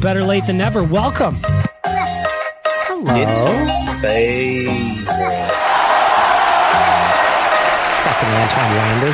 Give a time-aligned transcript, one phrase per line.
[0.00, 0.82] Better late than never.
[0.82, 1.36] Welcome.
[1.84, 3.14] Hello.
[3.16, 5.04] It's my favorite.
[8.00, 9.12] Fucking Anton Lander.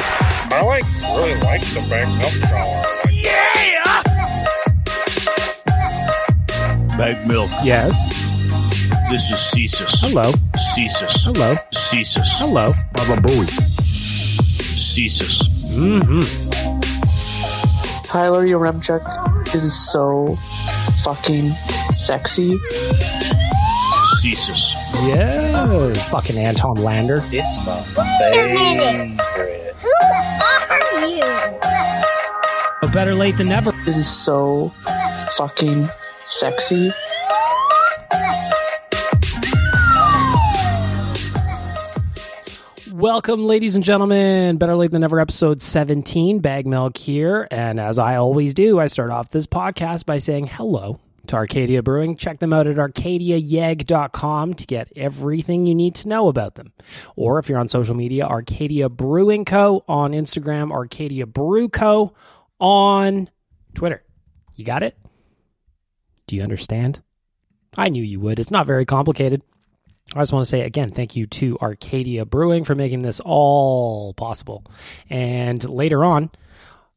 [0.55, 2.83] I like really like the back up shower.
[6.97, 7.51] Bag milk.
[7.65, 7.93] Yes.
[9.11, 10.01] This is Cesus.
[10.01, 10.31] Hello.
[10.77, 11.25] Cesus.
[11.25, 11.55] Hello.
[11.73, 12.39] Cesus.
[12.39, 12.73] Hello.
[12.93, 13.49] Baba Booey.
[14.79, 15.43] Cesus.
[15.75, 16.23] Mm-hmm.
[18.05, 19.03] Tyler Yaremchuk
[19.53, 20.39] is so
[21.05, 21.53] fucking
[21.95, 22.59] sexy.
[24.23, 24.75] Cesus.
[25.07, 26.11] Yes.
[26.11, 27.21] Fucking Anton Lander.
[27.25, 27.81] It's my
[28.19, 29.17] favorite.
[29.81, 31.07] Who the fuck are
[32.83, 32.89] you?
[32.93, 33.73] Better late than never.
[33.84, 34.73] This is so
[35.37, 35.89] fucking
[36.25, 36.93] sexy.
[42.97, 44.57] Welcome, ladies and gentlemen.
[44.57, 46.39] Better late than never, episode 17.
[46.39, 47.47] Bag Milk here.
[47.51, 51.83] And as I always do, I start off this podcast by saying hello to Arcadia
[51.83, 52.17] Brewing.
[52.17, 56.73] Check them out at arcadiayeg.com to get everything you need to know about them.
[57.17, 59.84] Or if you're on social media, Arcadia Brewing Co.
[59.87, 62.15] on Instagram, Arcadia Brew Co.
[62.59, 63.28] on
[63.75, 64.05] Twitter.
[64.55, 64.97] You got it?
[66.27, 67.03] Do you understand?
[67.77, 68.39] I knew you would.
[68.39, 69.43] It's not very complicated.
[70.15, 74.15] I just want to say again, thank you to Arcadia Brewing for making this all
[74.15, 74.65] possible.
[75.11, 76.31] And later on,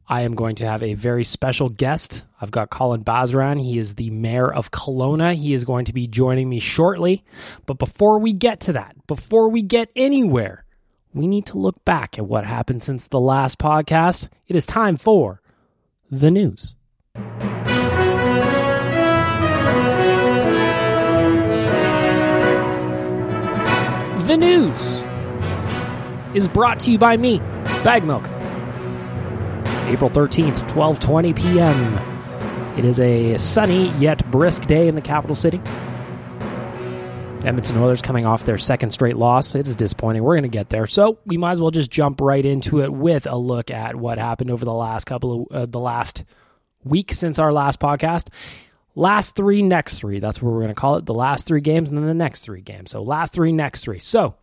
[0.08, 2.25] I am going to have a very special guest.
[2.42, 3.62] I've got Colin Basran.
[3.62, 5.36] He is the mayor of Kelowna.
[5.36, 7.24] He is going to be joining me shortly.
[7.66, 10.66] But before we get to that, before we get anywhere,
[11.14, 14.30] we need to look back at what happened since the last podcast.
[14.48, 15.42] It is time for
[16.09, 16.75] the news.
[24.30, 25.02] The news
[26.36, 27.40] is brought to you by me,
[27.84, 28.28] Bag Milk.
[29.88, 32.78] April 13th, 12:20 p.m.
[32.78, 35.60] It is a sunny yet brisk day in the capital city.
[37.44, 39.56] Edmonton Oilers coming off their second straight loss.
[39.56, 40.22] It is disappointing.
[40.22, 40.86] We're going to get there.
[40.86, 44.20] So, we might as well just jump right into it with a look at what
[44.20, 46.24] happened over the last couple of uh, the last
[46.84, 48.28] week since our last podcast.
[48.95, 50.19] Last three, next three.
[50.19, 51.06] That's what we're going to call it.
[51.06, 52.91] The last three games and then the next three games.
[52.91, 54.00] So, last three, next three.
[54.00, 54.36] So,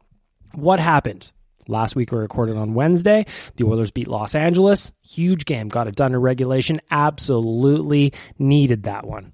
[0.54, 1.32] what happened?
[1.68, 3.26] Last week we recorded on Wednesday.
[3.56, 4.92] The Oilers beat Los Angeles.
[5.02, 5.68] Huge game.
[5.68, 6.80] Got it done in regulation.
[6.90, 9.32] Absolutely needed that one.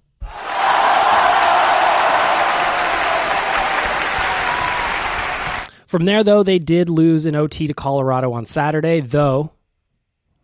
[5.86, 9.52] From there, though, they did lose in OT to Colorado on Saturday, though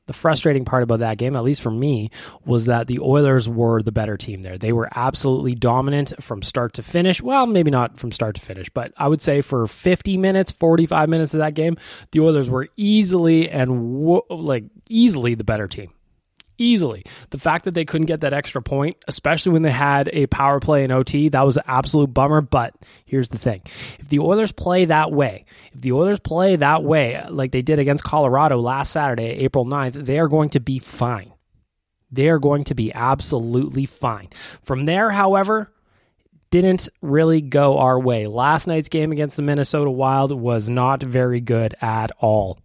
[0.09, 2.11] the frustrating part about that game, at least for me,
[2.45, 4.59] was that the Oilers were the better team there.
[4.59, 7.23] They were absolutely dominant from start to finish.
[7.23, 11.09] Well, maybe not from start to finish, but I would say for 50 minutes, 45
[11.09, 11.77] minutes of that game,
[12.11, 15.93] the Oilers were easily and like easily the better team.
[16.59, 17.05] Easily.
[17.31, 20.61] The fact that they couldn't get that extra point, especially when they had a power
[20.61, 22.41] play in OT, that was an absolute bummer.
[22.41, 22.75] But
[23.05, 23.63] here's the thing
[23.99, 27.79] if the Oilers play that way, if the Oilers play that way, like they did
[27.79, 31.33] against Colorado last Saturday, April 9th, they are going to be fine.
[32.11, 34.29] They are going to be absolutely fine.
[34.63, 35.73] From there, however,
[36.51, 38.27] didn't really go our way.
[38.27, 42.59] Last night's game against the Minnesota Wild was not very good at all.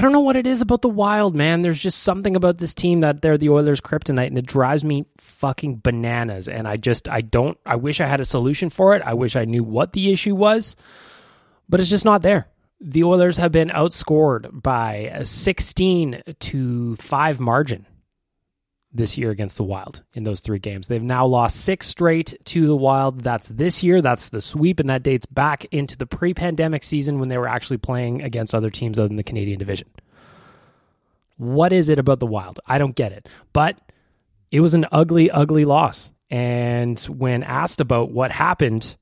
[0.00, 1.60] I don't know what it is about the Wild, man.
[1.60, 5.04] There's just something about this team that they're the Oilers' kryptonite, and it drives me
[5.18, 6.48] fucking bananas.
[6.48, 9.02] And I just, I don't, I wish I had a solution for it.
[9.04, 10.74] I wish I knew what the issue was,
[11.68, 12.48] but it's just not there.
[12.80, 17.84] The Oilers have been outscored by a 16 to 5 margin
[18.92, 20.88] this year against the Wild in those three games.
[20.88, 23.20] They've now lost six straight to the Wild.
[23.20, 24.02] That's this year.
[24.02, 27.48] That's the sweep, and that dates back into the pre pandemic season when they were
[27.48, 29.88] actually playing against other teams other than the Canadian division.
[31.36, 32.60] What is it about the Wild?
[32.66, 33.28] I don't get it.
[33.52, 33.78] But
[34.50, 36.12] it was an ugly, ugly loss.
[36.28, 38.96] And when asked about what happened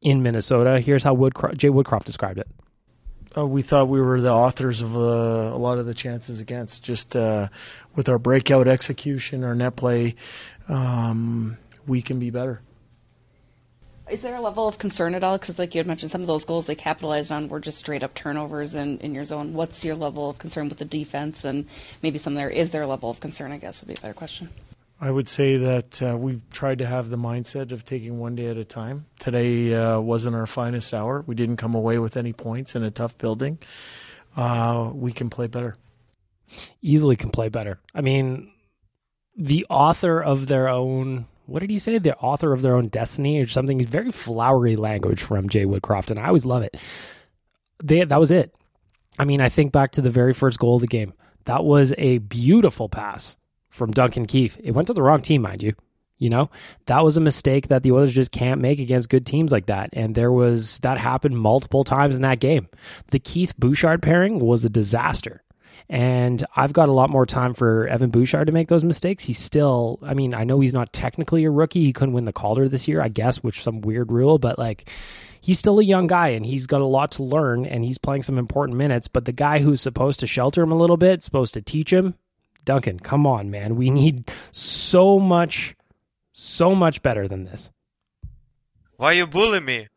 [0.00, 1.14] in Minnesota, here's how
[1.56, 2.48] Jay Woodcroft described it.
[3.36, 6.82] Uh, we thought we were the authors of uh, a lot of the chances against.
[6.82, 7.48] Just uh,
[7.94, 10.14] with our breakout execution, our net play,
[10.68, 12.60] um, we can be better.
[14.10, 15.36] Is there a level of concern at all?
[15.36, 18.04] Because, like you had mentioned, some of those goals they capitalized on were just straight
[18.04, 19.52] up turnovers in, in your zone.
[19.52, 21.44] What's your level of concern with the defense?
[21.44, 21.66] And
[22.02, 23.52] maybe some there is there a level of concern?
[23.52, 24.48] I guess would be a better question.
[24.98, 28.46] I would say that uh, we've tried to have the mindset of taking one day
[28.46, 29.04] at a time.
[29.18, 31.22] Today uh, wasn't our finest hour.
[31.26, 33.58] We didn't come away with any points in a tough building.
[34.34, 35.76] Uh, we can play better.
[36.80, 37.78] Easily can play better.
[37.94, 38.52] I mean,
[39.36, 41.26] the author of their own.
[41.44, 41.98] What did he say?
[41.98, 43.84] The author of their own destiny, or something.
[43.84, 46.76] Very flowery language from Jay Woodcroft, and I always love it.
[47.82, 48.54] They, that was it.
[49.18, 51.12] I mean, I think back to the very first goal of the game.
[51.44, 53.36] That was a beautiful pass
[53.76, 54.58] from Duncan Keith.
[54.62, 55.74] It went to the wrong team, mind you.
[56.18, 56.50] You know,
[56.86, 59.90] that was a mistake that the Oilers just can't make against good teams like that.
[59.92, 62.68] And there was that happened multiple times in that game.
[63.10, 65.42] The Keith Bouchard pairing was a disaster.
[65.88, 69.24] And I've got a lot more time for Evan Bouchard to make those mistakes.
[69.24, 71.84] He's still, I mean, I know he's not technically a rookie.
[71.84, 74.90] He couldn't win the Calder this year, I guess, which some weird rule, but like
[75.40, 78.22] he's still a young guy and he's got a lot to learn and he's playing
[78.22, 79.06] some important minutes.
[79.06, 82.14] But the guy who's supposed to shelter him a little bit, supposed to teach him,
[82.66, 83.76] Duncan, come on, man.
[83.76, 85.74] We need so much,
[86.32, 87.70] so much better than this.
[88.96, 89.88] Why you bully me?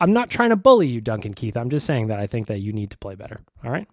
[0.00, 1.56] I'm not trying to bully you, Duncan Keith.
[1.56, 3.40] I'm just saying that I think that you need to play better.
[3.64, 3.88] All right?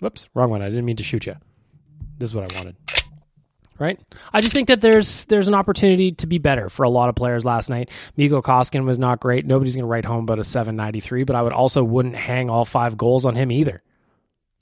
[0.00, 0.60] Whoops, wrong one.
[0.60, 1.36] I didn't mean to shoot you.
[2.18, 2.76] This is what I wanted.
[3.78, 3.98] Right?
[4.32, 7.16] I just think that there's there's an opportunity to be better for a lot of
[7.16, 7.90] players last night.
[8.16, 9.46] Mikko Koskinen was not great.
[9.46, 12.64] Nobody's going to write home about a 793, but I would also wouldn't hang all
[12.64, 13.82] five goals on him either.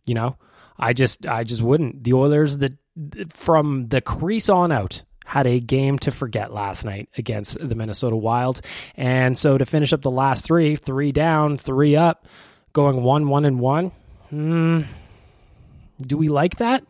[0.06, 0.37] You know?
[0.82, 2.02] I just I just wouldn't.
[2.02, 2.75] The Oilers that
[3.32, 8.17] from the crease on out had a game to forget last night against the Minnesota
[8.17, 8.61] Wild.
[8.96, 12.26] And so to finish up the last three, three down, three up,
[12.73, 13.93] going one, one, and one.
[14.31, 14.82] Hmm,
[16.00, 16.84] do we like that?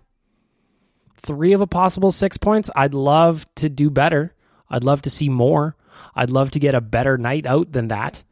[1.19, 2.71] Three of a possible six points.
[2.75, 4.35] I'd love to do better.
[4.71, 5.77] I'd love to see more.
[6.15, 8.25] I'd love to get a better night out than that.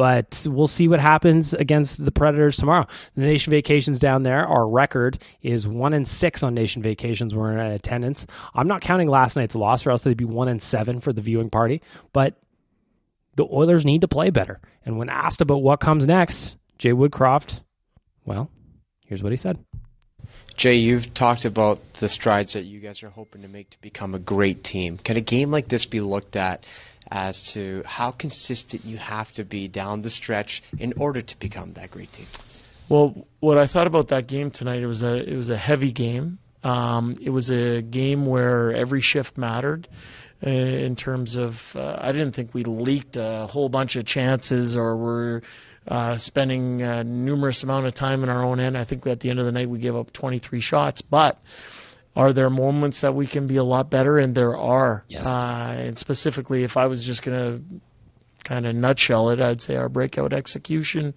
[0.00, 2.86] But we'll see what happens against the Predators tomorrow.
[3.16, 7.34] The Nation Vacations down there, our record is one and six on Nation Vacations.
[7.34, 8.26] We're in attendance.
[8.54, 11.20] I'm not counting last night's loss, or else they'd be one and seven for the
[11.20, 11.82] viewing party.
[12.14, 12.40] But
[13.36, 14.62] the Oilers need to play better.
[14.86, 17.60] And when asked about what comes next, Jay Woodcroft,
[18.24, 18.50] well,
[19.04, 19.62] here's what he said.
[20.56, 24.14] Jay, you've talked about the strides that you guys are hoping to make to become
[24.14, 24.96] a great team.
[24.96, 26.64] Can a game like this be looked at
[27.10, 31.72] as to how consistent you have to be down the stretch in order to become
[31.74, 32.26] that great team?
[32.88, 35.92] Well, what I thought about that game tonight, it was a it was a heavy
[35.92, 36.38] game.
[36.62, 39.88] Um, it was a game where every shift mattered
[40.44, 41.54] uh, in terms of.
[41.74, 45.42] Uh, I didn't think we leaked a whole bunch of chances or were
[45.86, 48.76] uh, spending a numerous amount of time in our own end.
[48.76, 51.38] I think at the end of the night we gave up 23 shots, but
[52.16, 54.18] are there moments that we can be a lot better?
[54.18, 55.04] And there are.
[55.08, 55.26] Yes.
[55.26, 57.80] Uh, and specifically, if I was just going to
[58.44, 61.14] kind of nutshell it, I'd say our breakout execution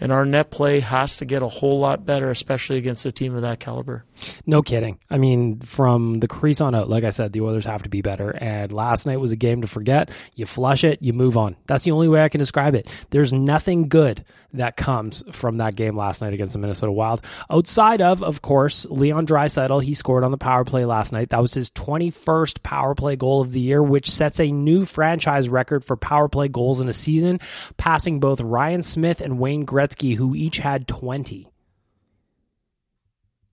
[0.00, 3.34] and our net play has to get a whole lot better, especially against a team
[3.34, 4.04] of that caliber.
[4.46, 4.98] No kidding.
[5.10, 8.02] I mean, from the crease on out, like I said, the Oilers have to be
[8.02, 8.30] better.
[8.30, 10.10] And last night was a game to forget.
[10.34, 11.56] You flush it, you move on.
[11.66, 12.88] That's the only way I can describe it.
[13.10, 17.22] There's nothing good that comes from that game last night against the Minnesota Wild.
[17.50, 21.30] Outside of, of course, Leon Draisaitl, he scored on the power play last night.
[21.30, 25.48] That was his 21st power play goal of the year, which sets a new franchise
[25.48, 27.40] record for power play goals in a season,
[27.76, 31.48] passing both Ryan Smyth and Wayne Gretzky, who each had 20.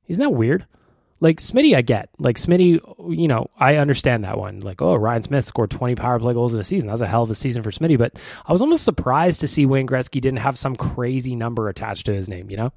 [0.08, 0.65] Isn't that weird?
[1.20, 2.10] Like Smitty, I get.
[2.20, 2.79] Like Smitty,
[3.17, 4.60] you know, I understand that one.
[4.60, 6.88] Like, oh, Ryan Smyth scored 20 power play goals in a season.
[6.88, 7.98] That was a hell of a season for Smitty.
[7.98, 12.06] But I was almost surprised to see Wayne Gretzky didn't have some crazy number attached
[12.06, 12.72] to his name, you know?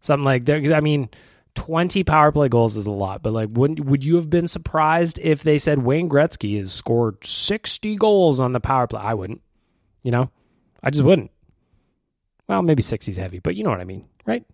[0.00, 0.72] Something like that.
[0.72, 1.08] I mean,
[1.56, 5.18] 20 power play goals is a lot, but like, wouldn't, would you have been surprised
[5.18, 9.00] if they said Wayne Gretzky has scored 60 goals on the power play?
[9.00, 9.42] I wouldn't,
[10.04, 10.30] you know?
[10.80, 11.32] I just wouldn't.
[12.48, 14.44] Well, maybe 60's heavy, but you know what I mean, right?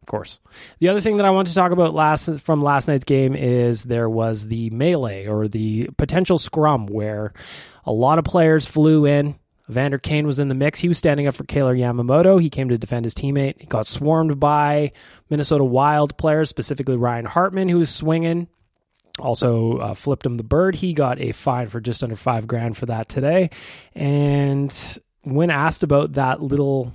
[0.00, 0.40] Of course.
[0.78, 3.84] The other thing that I want to talk about last from last night's game is
[3.84, 7.32] there was the melee or the potential scrum where
[7.84, 9.36] a lot of players flew in.
[9.68, 10.80] Vander Kane was in the mix.
[10.80, 12.42] He was standing up for Kailer Yamamoto.
[12.42, 13.60] He came to defend his teammate.
[13.60, 14.92] He got swarmed by
[15.28, 18.48] Minnesota Wild players, specifically Ryan Hartman, who was swinging.
[19.20, 20.74] Also uh, flipped him the bird.
[20.74, 23.50] He got a fine for just under five grand for that today.
[23.94, 24.74] And
[25.22, 26.92] when asked about that little,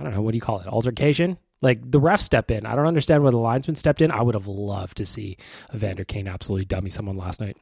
[0.00, 1.38] I don't know, what do you call it, altercation?
[1.62, 2.64] Like the ref step in.
[2.64, 4.10] I don't understand why the linesman stepped in.
[4.10, 5.36] I would have loved to see
[5.74, 7.58] Evander Kane absolutely dummy someone last night.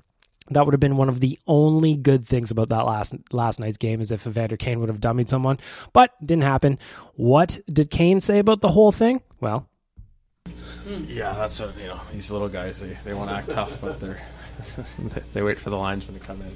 [0.50, 3.76] That would have been one of the only good things about that last last night's
[3.76, 5.58] game is if Evander Kane would have dummied someone,
[5.92, 6.78] but didn't happen.
[7.16, 9.20] What did Kane say about the whole thing?
[9.40, 9.68] Well,
[10.86, 12.00] yeah, that's what you know.
[12.12, 14.20] These little guys, they, they want to act tough, but they're
[15.32, 16.52] they wait for the linesman to come in.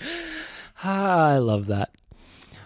[0.84, 1.90] ah, I love that.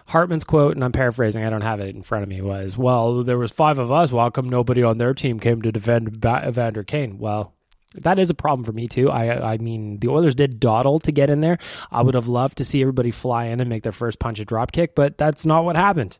[0.07, 3.23] Hartman's quote, and I'm paraphrasing, I don't have it in front of me, was, well,
[3.23, 4.11] there was five of us.
[4.11, 7.17] Why come nobody on their team came to defend ba- Evander Kane?
[7.17, 7.53] Well,
[7.95, 9.09] that is a problem for me too.
[9.09, 11.57] I I mean, the Oilers did dawdle to get in there.
[11.91, 14.45] I would have loved to see everybody fly in and make their first punch a
[14.45, 16.19] drop kick, but that's not what happened.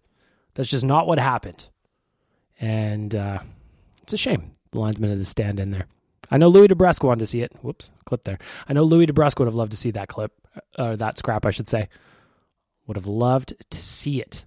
[0.56, 1.70] That's just not what happened.
[2.60, 3.39] And uh,
[4.03, 4.51] it's a shame.
[4.72, 5.86] The linesman had to stand in there.
[6.29, 7.53] I know Louie DeBrusk wanted to see it.
[7.62, 8.39] Whoops, clip there.
[8.67, 10.34] I know Louie DeBrusk would have loved to see that clip,
[10.77, 11.88] or uh, that scrap, I should say.
[12.88, 14.46] Would have loved to see it.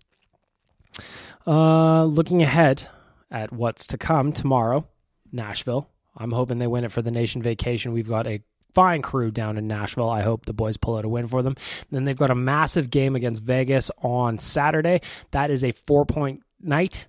[1.46, 2.88] Uh, looking ahead
[3.30, 4.86] at what's to come tomorrow,
[5.30, 5.88] Nashville.
[6.16, 7.92] I'm hoping they win it for the nation vacation.
[7.92, 8.42] We've got a
[8.74, 10.10] fine crew down in Nashville.
[10.10, 11.56] I hope the boys pull out a win for them.
[11.90, 15.00] Then they've got a massive game against Vegas on Saturday.
[15.30, 17.08] That is a four point night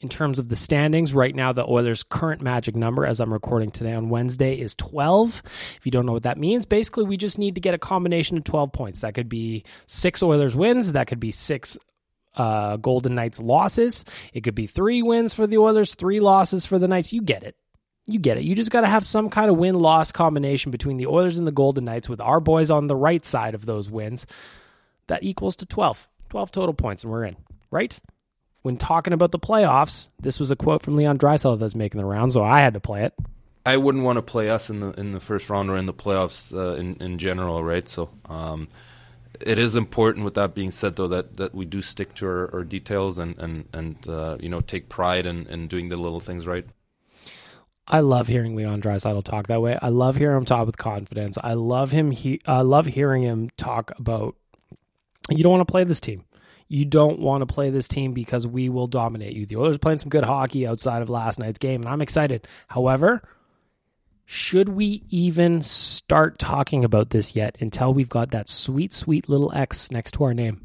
[0.00, 1.14] in terms of the standings.
[1.14, 5.42] Right now, the Oilers' current magic number, as I'm recording today on Wednesday, is 12.
[5.76, 8.36] If you don't know what that means, basically, we just need to get a combination
[8.36, 9.00] of 12 points.
[9.00, 11.76] That could be six Oilers wins, that could be six
[12.36, 16.78] uh, Golden Knights losses, it could be three wins for the Oilers, three losses for
[16.78, 17.12] the Knights.
[17.12, 17.56] You get it.
[18.06, 18.44] You get it.
[18.44, 21.46] You just got to have some kind of win loss combination between the Oilers and
[21.46, 24.26] the Golden Knights with our boys on the right side of those wins.
[25.06, 26.08] That equals to 12.
[26.28, 27.36] 12 total points, and we're in,
[27.70, 27.98] right?
[28.62, 32.04] When talking about the playoffs, this was a quote from Leon Draisaitl that's making the
[32.04, 33.14] round, so I had to play it.
[33.64, 35.94] I wouldn't want to play us in the in the first round or in the
[35.94, 37.88] playoffs uh, in in general, right?
[37.88, 38.68] So um,
[39.40, 40.24] it is important.
[40.24, 43.38] With that being said, though, that, that we do stick to our, our details and
[43.38, 46.66] and and uh, you know take pride in, in doing the little things right.
[47.86, 49.76] I love hearing Leon Draisaitl talk that way.
[49.82, 51.36] I love hearing him talk with confidence.
[51.42, 52.12] I love him.
[52.12, 54.36] He, I love hearing him talk about.
[55.28, 56.24] You don't want to play this team.
[56.72, 59.44] You don't want to play this team because we will dominate you.
[59.44, 62.46] The Oilers playing some good hockey outside of last night's game, and I'm excited.
[62.68, 63.22] However,
[64.24, 69.52] should we even start talking about this yet until we've got that sweet, sweet little
[69.52, 70.64] X next to our name?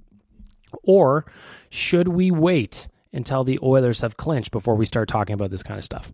[0.83, 1.25] Or
[1.71, 5.79] should we wait until the Oilers have clinched before we start talking about this kind
[5.79, 6.13] of stuff?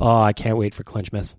[0.00, 1.36] Oh, I can't wait for clinch miss.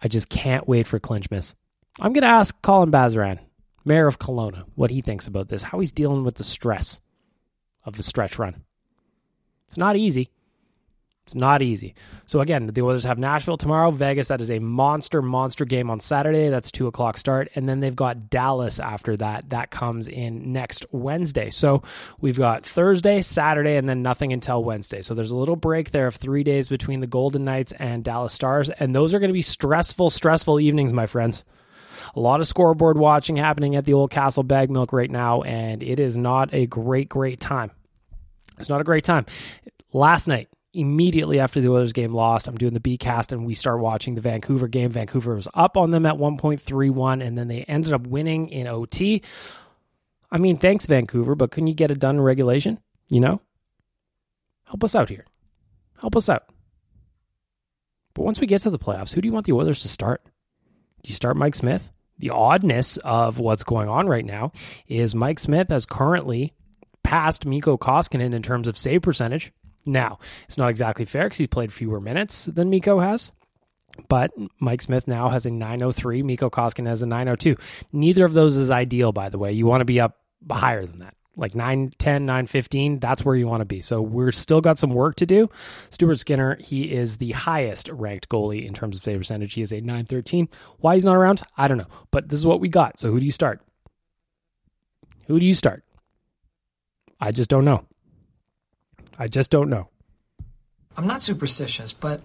[0.00, 1.56] I just can't wait for clinch miss.
[1.98, 3.40] I'm going to ask Colin Basran,
[3.88, 7.00] mayor of Kelowna, what he thinks about this, how he's dealing with the stress
[7.84, 8.62] of the stretch run.
[9.66, 10.30] It's not easy.
[11.24, 11.94] It's not easy.
[12.24, 14.28] So again, the Oilers have Nashville tomorrow, Vegas.
[14.28, 16.48] That is a monster, monster game on Saturday.
[16.48, 19.50] That's two o'clock start, and then they've got Dallas after that.
[19.50, 21.50] That comes in next Wednesday.
[21.50, 21.82] So
[22.18, 25.02] we've got Thursday, Saturday, and then nothing until Wednesday.
[25.02, 28.32] So there's a little break there of three days between the Golden Knights and Dallas
[28.32, 31.44] Stars, and those are going to be stressful, stressful evenings, my friends.
[32.18, 35.84] A lot of scoreboard watching happening at the Old Castle Bag Milk right now, and
[35.84, 37.70] it is not a great, great time.
[38.58, 39.24] It's not a great time.
[39.92, 43.54] Last night, immediately after the Oilers game lost, I'm doing the B cast and we
[43.54, 44.90] start watching the Vancouver game.
[44.90, 49.22] Vancouver was up on them at 1.31 and then they ended up winning in OT.
[50.28, 52.80] I mean, thanks, Vancouver, but couldn't you get it done in regulation?
[53.08, 53.42] You know?
[54.66, 55.24] Help us out here.
[56.00, 56.46] Help us out.
[58.14, 60.24] But once we get to the playoffs, who do you want the Oilers to start?
[61.04, 61.92] Do you start Mike Smith?
[62.18, 64.52] The oddness of what's going on right now
[64.86, 66.52] is Mike Smith has currently
[67.04, 69.52] passed Mikko Koskinen in terms of save percentage.
[69.86, 73.32] Now, it's not exactly fair because he's played fewer minutes than Mikko has,
[74.08, 76.22] But Mike Smith now has a 903.
[76.22, 77.56] Mikko Koskinen has a 902.
[77.92, 79.52] Neither of those is ideal, by the way.
[79.52, 80.18] You want to be up
[80.50, 81.14] higher than that.
[81.38, 83.80] Like 910, 915, that's where you want to be.
[83.80, 85.48] So we're still got some work to do.
[85.90, 89.54] Stuart Skinner, he is the highest ranked goalie in terms of save percentage.
[89.54, 90.48] He is a 913.
[90.78, 91.86] Why he's not around, I don't know.
[92.10, 92.98] But this is what we got.
[92.98, 93.60] So who do you start?
[95.28, 95.84] Who do you start?
[97.20, 97.84] I just don't know.
[99.16, 99.88] I just don't know.
[100.96, 102.20] I'm not superstitious, but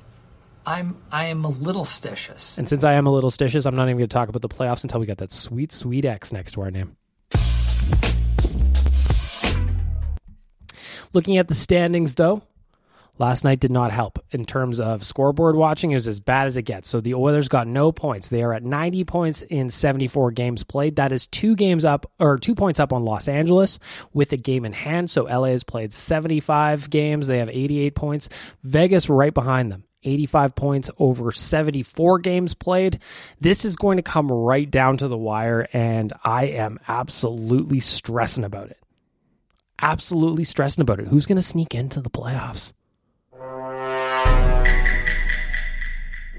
[0.65, 2.58] I'm I am a little stitious.
[2.58, 4.50] And since I am a little stitious, I'm not even going to talk about the
[4.50, 6.96] playoffs until we got that sweet, sweet X next to our name.
[11.13, 12.41] Looking at the standings, though,
[13.20, 15.91] last night did not help in terms of scoreboard watching.
[15.91, 16.89] It was as bad as it gets.
[16.89, 18.29] So the Oilers got no points.
[18.29, 20.96] They are at 90 points in 74 games played.
[20.96, 23.77] That is two games up or two points up on Los Angeles
[24.12, 25.12] with a game in hand.
[25.12, 27.27] So LA has played 75 games.
[27.27, 28.29] They have 88 points.
[28.63, 29.84] Vegas right behind them.
[30.05, 33.00] 85 points over 74 games played.
[33.39, 38.43] This is going to come right down to the wire, and I am absolutely stressing
[38.43, 38.83] about it
[39.82, 41.08] absolutely stressing about it.
[41.08, 42.74] Who's going to sneak into the playoffs?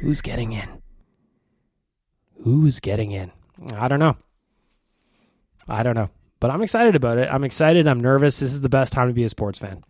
[0.00, 0.68] Who's getting in?
[2.42, 3.32] Who's getting in?
[3.74, 4.16] I don't know.
[5.66, 6.10] I don't know.
[6.40, 7.28] But I'm excited about it.
[7.32, 7.88] I'm excited.
[7.88, 8.40] I'm nervous.
[8.40, 9.82] This is the best time to be a sports fan.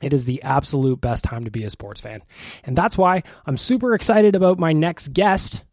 [0.00, 2.22] It is the absolute best time to be a sports fan.
[2.62, 5.64] And that's why I'm super excited about my next guest,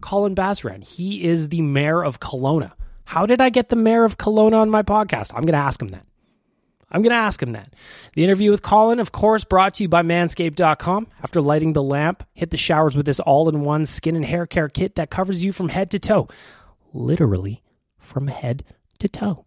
[0.00, 0.84] Colin Basran.
[0.84, 2.72] He is the mayor of Kelowna.
[3.04, 5.30] How did I get the mayor of Kelowna on my podcast?
[5.32, 6.04] I'm going to ask him that.
[6.90, 7.74] I'm going to ask him that.
[8.14, 11.08] The interview with Colin, of course, brought to you by manscaped.com.
[11.22, 14.46] After lighting the lamp, hit the showers with this all in one skin and hair
[14.46, 16.28] care kit that covers you from head to toe.
[16.94, 17.62] Literally
[17.98, 18.64] from head
[19.00, 19.44] to toe.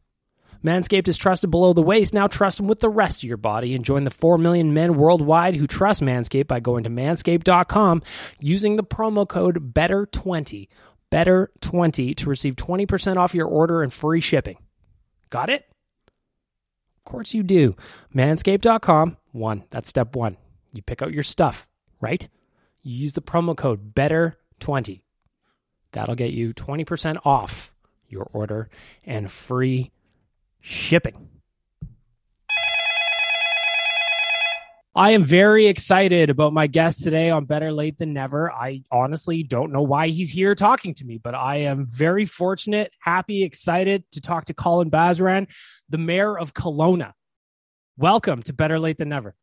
[0.63, 2.13] Manscaped is trusted below the waist.
[2.13, 4.93] Now trust them with the rest of your body and join the 4 million men
[4.95, 8.03] worldwide who trust Manscaped by going to manscaped.com
[8.39, 10.67] using the promo code BETTER20,
[11.11, 14.57] BETTER20 to receive 20% off your order and free shipping.
[15.31, 15.65] Got it?
[17.05, 17.75] Of course you do.
[18.13, 19.17] Manscaped.com.
[19.31, 20.37] One, that's step one.
[20.73, 21.67] You pick out your stuff,
[21.99, 22.27] right?
[22.83, 25.01] You use the promo code BETTER20.
[25.91, 27.73] That'll get you 20% off
[28.07, 28.69] your order
[29.05, 29.91] and free
[30.59, 31.30] shipping.
[34.93, 38.51] I am very excited about my guest today on Better Late Than Never.
[38.51, 42.91] I honestly don't know why he's here talking to me, but I am very fortunate,
[42.99, 45.47] happy, excited to talk to Colin Basran,
[45.87, 47.13] the mayor of Kelowna.
[47.95, 49.33] Welcome to Better Late Than Never.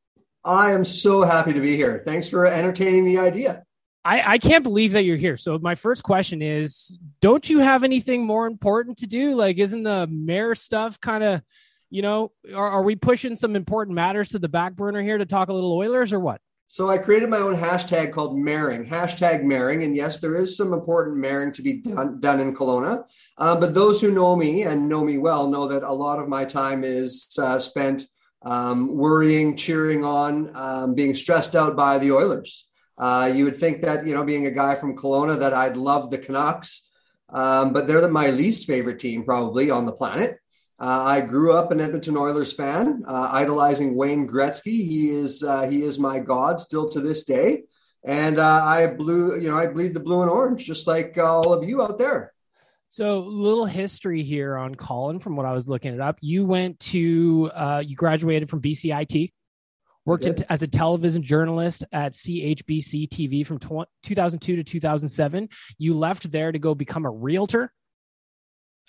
[0.45, 2.03] I am so happy to be here.
[2.05, 3.65] Thanks for entertaining the idea.
[4.05, 5.39] I, I can't believe that you're here.
[5.39, 9.35] So my first question is, don't you have anything more important to do?
[9.35, 11.43] Like, isn't the mayor stuff kind of
[11.91, 15.27] you know, are, are we pushing some important matters to the back burner here to
[15.27, 16.41] talk a little Oilers or what?
[16.71, 19.85] So I created my own hashtag called Maring, hashtag Maring.
[19.85, 23.05] And yes, there is some important Maring to be done, done in Kelowna.
[23.39, 26.29] Um, but those who know me and know me well know that a lot of
[26.29, 28.07] my time is uh, spent
[28.43, 32.69] um, worrying, cheering on, um, being stressed out by the Oilers.
[32.99, 36.11] Uh, you would think that, you know, being a guy from Kelowna, that I'd love
[36.11, 36.91] the Canucks,
[37.31, 40.37] um, but they're the, my least favorite team probably on the planet.
[40.81, 44.87] Uh, I grew up an Edmonton Oilers fan, uh, idolizing Wayne Gretzky.
[44.87, 47.65] He is uh, he is my god still to this day,
[48.05, 51.53] and uh, I blue you know I bleed the blue and orange just like all
[51.53, 52.33] of you out there.
[52.91, 56.19] So, little history here on Colin from what I was looking it up.
[56.21, 59.33] You went to uh, you graduated from BCIT,
[60.05, 65.49] worked in, as a television journalist at CHBC TV from tw- 2002 to 2007.
[65.77, 67.73] You left there to go become a realtor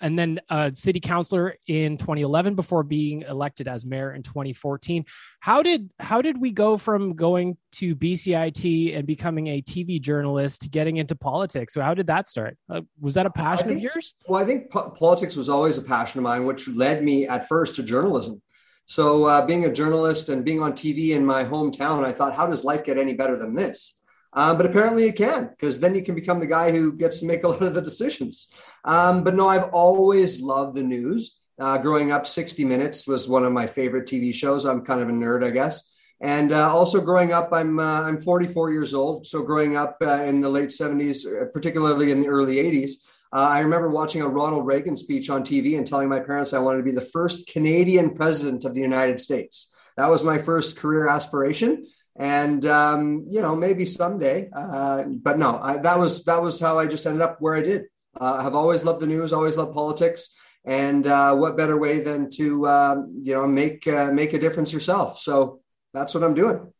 [0.00, 5.04] and then a city councilor in 2011 before being elected as mayor in 2014
[5.40, 10.62] how did how did we go from going to bcit and becoming a tv journalist
[10.62, 11.74] to getting into politics?
[11.74, 12.56] So how did that start?
[12.68, 14.14] Uh, was that a passion think, of yours?
[14.26, 17.48] Well i think po- politics was always a passion of mine which led me at
[17.48, 18.42] first to journalism.
[18.86, 22.46] So uh, being a journalist and being on tv in my hometown i thought how
[22.46, 23.99] does life get any better than this
[24.32, 27.26] um, but apparently it can, because then you can become the guy who gets to
[27.26, 28.52] make a lot of the decisions.
[28.84, 31.36] Um, but no, I've always loved the news.
[31.58, 34.64] Uh, growing up, 60 Minutes was one of my favorite TV shows.
[34.64, 35.90] I'm kind of a nerd, I guess.
[36.20, 39.26] And uh, also growing up, I'm uh, I'm 44 years old.
[39.26, 42.92] So growing up uh, in the late 70s, uh, particularly in the early 80s,
[43.32, 46.58] uh, I remember watching a Ronald Reagan speech on TV and telling my parents I
[46.58, 49.72] wanted to be the first Canadian president of the United States.
[49.96, 55.58] That was my first career aspiration and um, you know maybe someday uh, but no
[55.62, 57.84] I, that was that was how i just ended up where i did
[58.20, 62.00] uh, i have always loved the news always loved politics and uh, what better way
[62.00, 65.60] than to um, you know make uh, make a difference yourself so
[65.94, 66.70] that's what i'm doing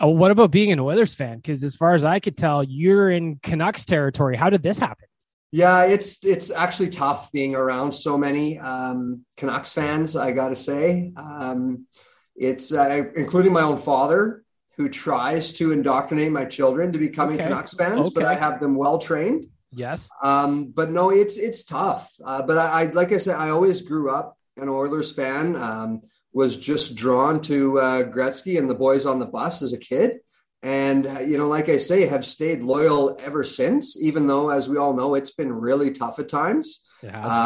[0.00, 1.36] Oh, what about being an Oilers fan?
[1.36, 4.36] Because as far as I could tell, you're in Canucks territory.
[4.36, 5.06] How did this happen?
[5.52, 10.16] Yeah, it's it's actually tough being around so many um, Canucks fans.
[10.16, 11.86] I got to say, um,
[12.34, 14.43] it's uh, including my own father
[14.76, 17.44] who tries to indoctrinate my children to becoming Okay.
[17.44, 19.46] Canucks fans, but I have them well trained.
[19.72, 20.08] Yes.
[20.22, 22.12] Um, but no, it's it's tough.
[22.24, 25.56] Uh, but I, I like I said, I always grew up an Oilers fan.
[25.56, 29.78] Um, was just drawn to uh, Gretzky and the boys on the bus as a
[29.78, 30.18] kid,
[30.62, 34.00] and uh, you know, like I say, have stayed loyal ever since.
[34.00, 36.84] Even though, as we all know, it's been really tough at times.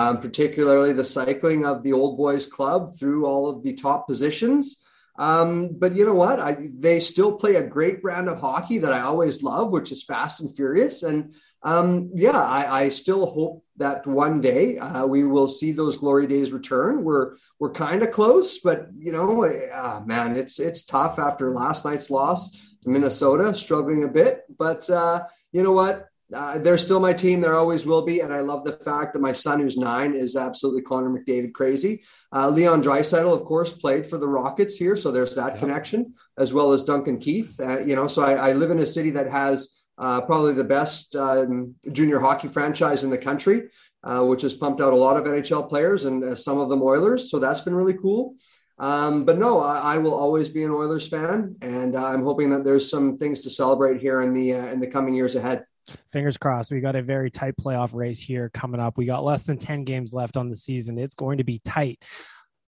[0.07, 4.85] Um, particularly the cycling of the old boys club through all of the top positions.
[5.19, 6.39] Um, but you know what?
[6.39, 10.05] I, they still play a great brand of hockey that I always love, which is
[10.05, 11.03] fast and furious.
[11.03, 15.97] And um, yeah, I, I still hope that one day uh, we will see those
[15.97, 17.03] glory days return.
[17.03, 21.85] We're we're kind of close, but you know, uh, man, it's it's tough after last
[21.85, 22.51] night's loss
[22.83, 24.45] to Minnesota, struggling a bit.
[24.57, 26.09] But uh, you know what?
[26.33, 27.41] Uh, they're still my team.
[27.41, 30.37] There always will be, and I love the fact that my son, who's nine, is
[30.37, 32.03] absolutely Connor McDavid crazy.
[32.33, 36.53] Uh, Leon Draisaitl, of course, played for the Rockets here, so there's that connection, as
[36.53, 37.59] well as Duncan Keith.
[37.59, 40.65] Uh, you know, so I, I live in a city that has uh, probably the
[40.65, 43.63] best um, junior hockey franchise in the country,
[44.05, 46.83] uh, which has pumped out a lot of NHL players and uh, some of them
[46.83, 47.31] Oilers.
[47.31, 48.35] So that's been really cool.
[48.79, 52.65] Um, but no, I, I will always be an Oilers fan, and I'm hoping that
[52.65, 55.65] there's some things to celebrate here in the uh, in the coming years ahead.
[56.13, 56.71] Fingers crossed.
[56.71, 58.97] We got a very tight playoff race here coming up.
[58.97, 60.99] We got less than 10 games left on the season.
[60.99, 62.03] It's going to be tight.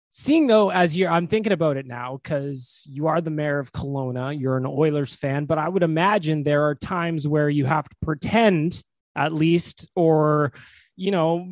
[0.09, 3.71] Seeing though, as you're, I'm thinking about it now because you are the mayor of
[3.71, 7.87] Kelowna, you're an Oilers fan, but I would imagine there are times where you have
[7.87, 8.81] to pretend
[9.15, 10.53] at least, or,
[10.95, 11.47] you know,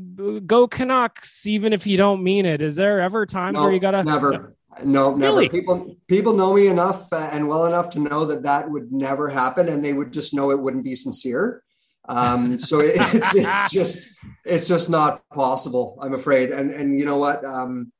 [0.46, 2.62] go Canucks, even if you don't mean it.
[2.62, 4.56] Is there ever times where you got to never.
[4.84, 5.36] No, never.
[5.36, 5.50] Really?
[5.50, 9.30] People people know me enough uh, and well enough to know that that would never
[9.30, 11.64] happen, and they would just know it wouldn't be sincere.
[12.08, 14.08] Um, so it, it's it's just
[14.46, 15.98] it's just not possible.
[16.02, 16.52] I'm afraid.
[16.52, 17.46] And and you know what?
[17.46, 17.92] Um,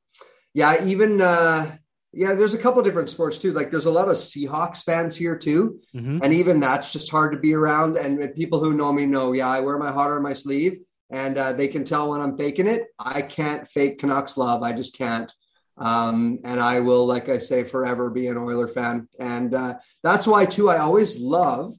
[0.54, 1.76] yeah, even uh,
[2.12, 3.52] yeah, there's a couple different sports too.
[3.52, 6.20] Like there's a lot of Seahawks fans here too, Mhm.
[6.22, 7.96] and even that's just hard to be around.
[7.96, 11.36] And people who know me know, yeah, I wear my heart on my sleeve, and
[11.38, 12.84] uh, they can tell when I'm faking it.
[12.98, 14.62] I can't fake Canucks love.
[14.62, 15.32] I just can't.
[15.78, 19.08] Um, and I will, like I say, forever be an Oiler fan.
[19.20, 21.74] And uh, that's why, too, I always love.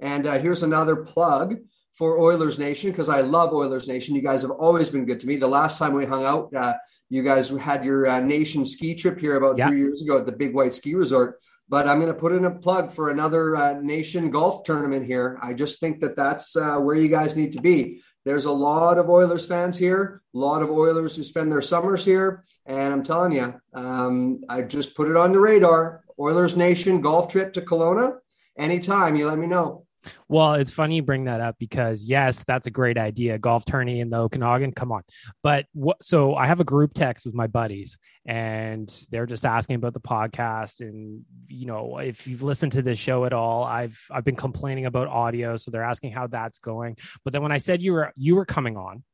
[0.00, 1.56] And uh, here's another plug
[1.94, 4.14] for Oilers Nation because I love Oilers Nation.
[4.14, 5.36] You guys have always been good to me.
[5.36, 6.74] The last time we hung out, uh,
[7.10, 9.68] you guys had your uh, nation ski trip here about Yeah.
[9.68, 11.38] three years ago at the Big White Ski Resort.
[11.68, 15.38] But I'm going to put in a plug for another uh, nation golf tournament here.
[15.42, 18.02] I just think that that's uh, where you guys need to be.
[18.24, 22.04] There's a lot of Oilers fans here, a lot of Oilers who spend their summers
[22.04, 22.44] here.
[22.66, 26.04] And I'm telling you, um, I just put it on the radar.
[26.20, 28.18] Oilers Nation golf trip to Kelowna.
[28.56, 29.81] Anytime you let me know.
[30.28, 33.38] Well, it's funny you bring that up because yes, that's a great idea.
[33.38, 35.02] Golf tourney in the Okanagan, come on.
[35.42, 36.02] But what?
[36.02, 40.00] So I have a group text with my buddies, and they're just asking about the
[40.00, 40.80] podcast.
[40.80, 44.86] And you know, if you've listened to this show at all, I've I've been complaining
[44.86, 46.96] about audio, so they're asking how that's going.
[47.24, 49.04] But then when I said you were you were coming on,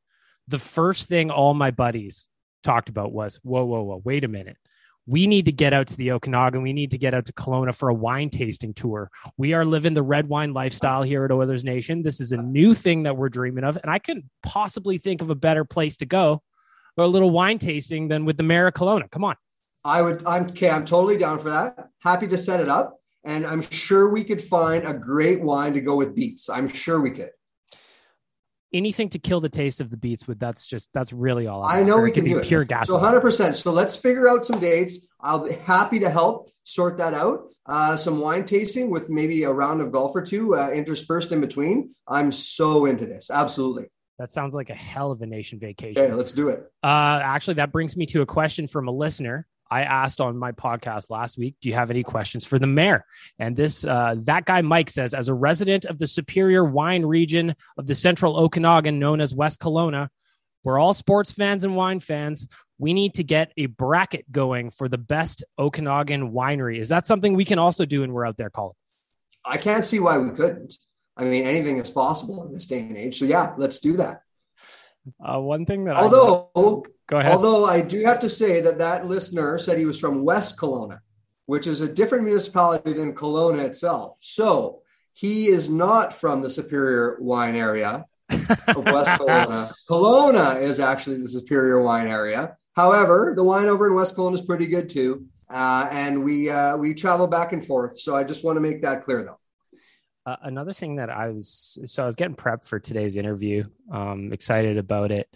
[0.47, 2.29] the first thing all my buddies
[2.63, 4.01] talked about was, "Whoa, whoa, whoa!
[4.03, 4.57] Wait a minute."
[5.09, 6.61] We need to get out to the Okanagan.
[6.61, 9.09] We need to get out to Kelowna for a wine tasting tour.
[9.37, 12.03] We are living the red wine lifestyle here at Oilers Nation.
[12.03, 13.75] This is a uh, new thing that we're dreaming of.
[13.77, 16.43] And I couldn't possibly think of a better place to go
[16.95, 19.09] or a little wine tasting than with the mayor of Kelowna.
[19.09, 19.35] Come on.
[19.83, 20.69] I would, I'm okay.
[20.69, 21.89] I'm totally down for that.
[22.03, 22.99] Happy to set it up.
[23.23, 26.51] And I'm sure we could find a great wine to go with beets.
[26.51, 27.31] I'm sure we could.
[28.71, 31.81] Anything to kill the taste of the beets with that's just that's really all I
[31.81, 32.87] know we can be do pure gas.
[32.87, 33.55] So 100%.
[33.55, 35.07] So let's figure out some dates.
[35.21, 37.49] I'll be happy to help sort that out.
[37.65, 41.41] Uh, some wine tasting with maybe a round of golf or two uh, interspersed in
[41.41, 41.91] between.
[42.07, 43.29] I'm so into this.
[43.31, 43.85] Absolutely.
[44.19, 46.01] That sounds like a hell of a nation vacation.
[46.01, 46.69] Okay, let's do it.
[46.83, 49.47] Uh, actually, that brings me to a question from a listener.
[49.71, 53.05] I asked on my podcast last week, "Do you have any questions for the mayor?"
[53.37, 57.55] And this uh, that guy Mike says, as a resident of the Superior Wine region
[57.77, 60.09] of the Central Okanagan, known as West Kelowna,
[60.63, 62.47] we're all sports fans and wine fans.
[62.77, 66.79] We need to get a bracket going for the best Okanagan winery.
[66.79, 68.73] Is that something we can also do when we're out there, Colin?
[69.45, 70.75] I can't see why we couldn't.
[71.17, 73.19] I mean, anything is possible in this day and age.
[73.19, 74.21] So yeah, let's do that.
[75.25, 77.31] Uh, one thing that I Although, go ahead.
[77.31, 80.99] although I do have to say that that listener said he was from West Kelowna,
[81.45, 84.17] which is a different municipality than Kelowna itself.
[84.21, 84.81] So
[85.13, 89.71] he is not from the Superior wine area of West Kelowna.
[89.89, 92.55] Kelowna is actually the Superior wine area.
[92.75, 95.25] However, the wine over in West Kelowna is pretty good too.
[95.49, 97.99] uh, and we uh, we travel back and forth.
[97.99, 99.39] So I just want to make that clear, though.
[100.29, 103.63] Uh, another thing that I was so I was getting prepped for today's interview.
[103.91, 105.27] Um, excited about it.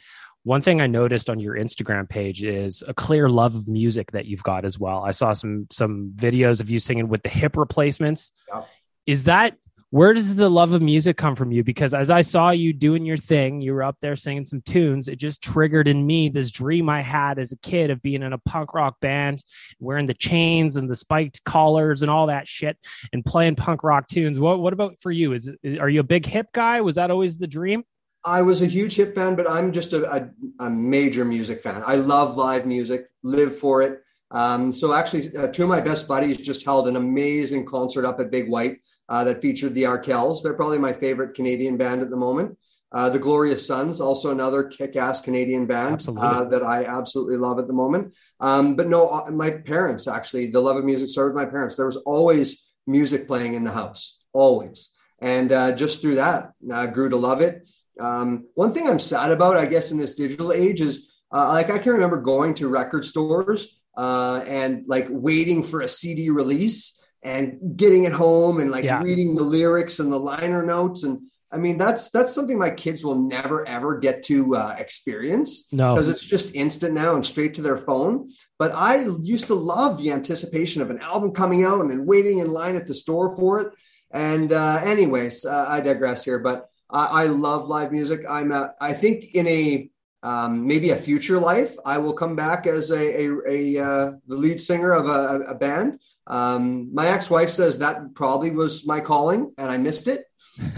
[0.44, 4.26] One thing I noticed on your Instagram page is a clear love of music that
[4.26, 5.04] you've got as well.
[5.04, 8.32] I saw some some videos of you singing with the hip replacements.
[8.54, 8.68] Yep.
[9.08, 9.58] Is that
[9.94, 11.64] where does the love of music come from you?
[11.64, 15.08] Because as I saw you doing your thing, you were up there singing some tunes.
[15.08, 18.34] It just triggered in me this dream I had as a kid of being in
[18.34, 19.44] a punk rock band,
[19.80, 22.76] wearing the chains and the spiked collars and all that shit,
[23.14, 24.40] and playing punk rock tunes.
[24.40, 25.34] What What about for you?
[25.34, 26.82] Is are you a big hip guy?
[26.82, 27.84] Was that always the dream?
[28.26, 30.28] I was a huge hip fan, but I'm just a, a,
[30.66, 31.84] a major music fan.
[31.86, 34.02] I love live music, live for it.
[34.32, 38.20] Um, so actually, uh, two of my best buddies just held an amazing concert up
[38.20, 38.80] at Big White
[39.14, 40.42] uh, that featured the Arkells.
[40.42, 42.58] They're probably my favorite Canadian band at the moment.
[42.92, 47.68] Uh, the Glorious Sons, also another kick-ass Canadian band uh, that I absolutely love at
[47.68, 48.14] the moment.
[48.40, 51.76] Um, but no, uh, my parents actually, the love of music started with my parents.
[51.76, 54.90] There was always music playing in the house, always,
[55.22, 57.70] and uh, just through that, I grew to love it.
[58.00, 61.70] Um, one thing I'm sad about, I guess, in this digital age is uh, like
[61.70, 67.00] I can remember going to record stores uh, and like waiting for a CD release
[67.24, 69.02] and getting it home and like Yeah.
[69.02, 71.20] reading the lyrics and the liner notes and
[71.52, 75.94] I mean that's that's something my kids will never ever get to uh, experience No.
[75.94, 78.28] because it's just instant now and straight to their phone.
[78.58, 82.40] But I used to love the anticipation of an album coming out and then waiting
[82.40, 83.70] in line at the store for it.
[84.12, 88.22] And uh, anyways, uh, I digress here, but I, I love live music.
[88.28, 89.90] I'm uh, I think in a
[90.24, 94.38] um, maybe a future life, I will come back as a, a, a uh, the
[94.38, 96.00] lead singer of a, a band.
[96.28, 100.24] Um, my ex-wife says that probably was my calling, and I missed it.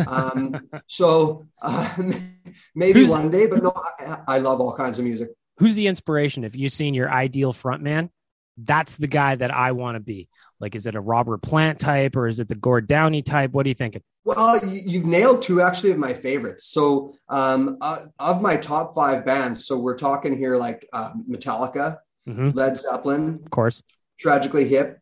[0.08, 1.94] Um, so uh,
[2.76, 5.30] maybe Who's- one day, but no, I, I love all kinds of music.
[5.58, 6.44] Who's the inspiration?
[6.44, 8.10] If you've seen your ideal frontman,
[8.58, 10.28] that's the guy that I want to be.
[10.60, 13.52] Like, is it a Robert Plant type or is it the Gord Downie type?
[13.52, 14.02] What are you thinking?
[14.26, 16.66] Well, you- you've nailed two actually of my favorites.
[16.66, 21.98] So, um, uh, of my top five bands, so we're talking here like uh, Metallica,
[22.28, 22.56] Mhm.
[22.56, 23.84] Led Zeppelin, Of course.
[24.20, 25.00] Tragically Hip,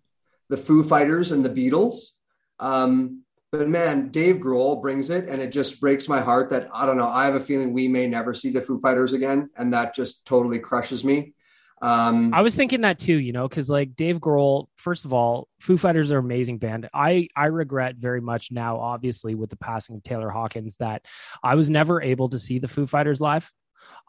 [0.53, 2.11] the Foo Fighters, and the Beatles.
[2.59, 6.85] Um, but man, Dave Grohl brings it, and it just breaks my heart that I
[6.85, 7.07] don't know.
[7.07, 10.27] I have a feeling we may never see the Foo Fighters again, and that just
[10.27, 11.33] totally crushes me.
[11.81, 15.47] Um, I was thinking that too, you know, because like Dave Grohl, first of all,
[15.59, 16.87] Foo Fighters are amazing band.
[16.93, 21.03] I I regret very much now, obviously, with the passing of Taylor Hawkins, that
[21.41, 23.51] I was never able to see the Foo Fighters live.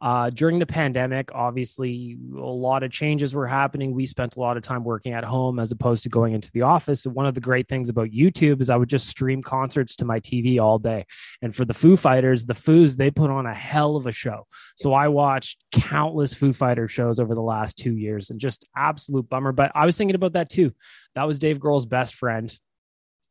[0.03, 3.95] Uh, during the pandemic, obviously, a lot of changes were happening.
[3.95, 6.63] We spent a lot of time working at home as opposed to going into the
[6.63, 7.07] office.
[7.07, 10.21] One of the great things about YouTube is I would just stream concerts to my
[10.21, 11.07] TV all day.
[11.41, 14.47] And for the Foo Fighters, the Foos, they put on a hell of a show.
[14.77, 19.29] So I watched countless Foo Fighter shows over the last two years and just absolute
[19.29, 19.53] bummer.
[19.53, 20.73] But I was thinking about that too.
[21.15, 22.55] That was Dave Grohl's best friend.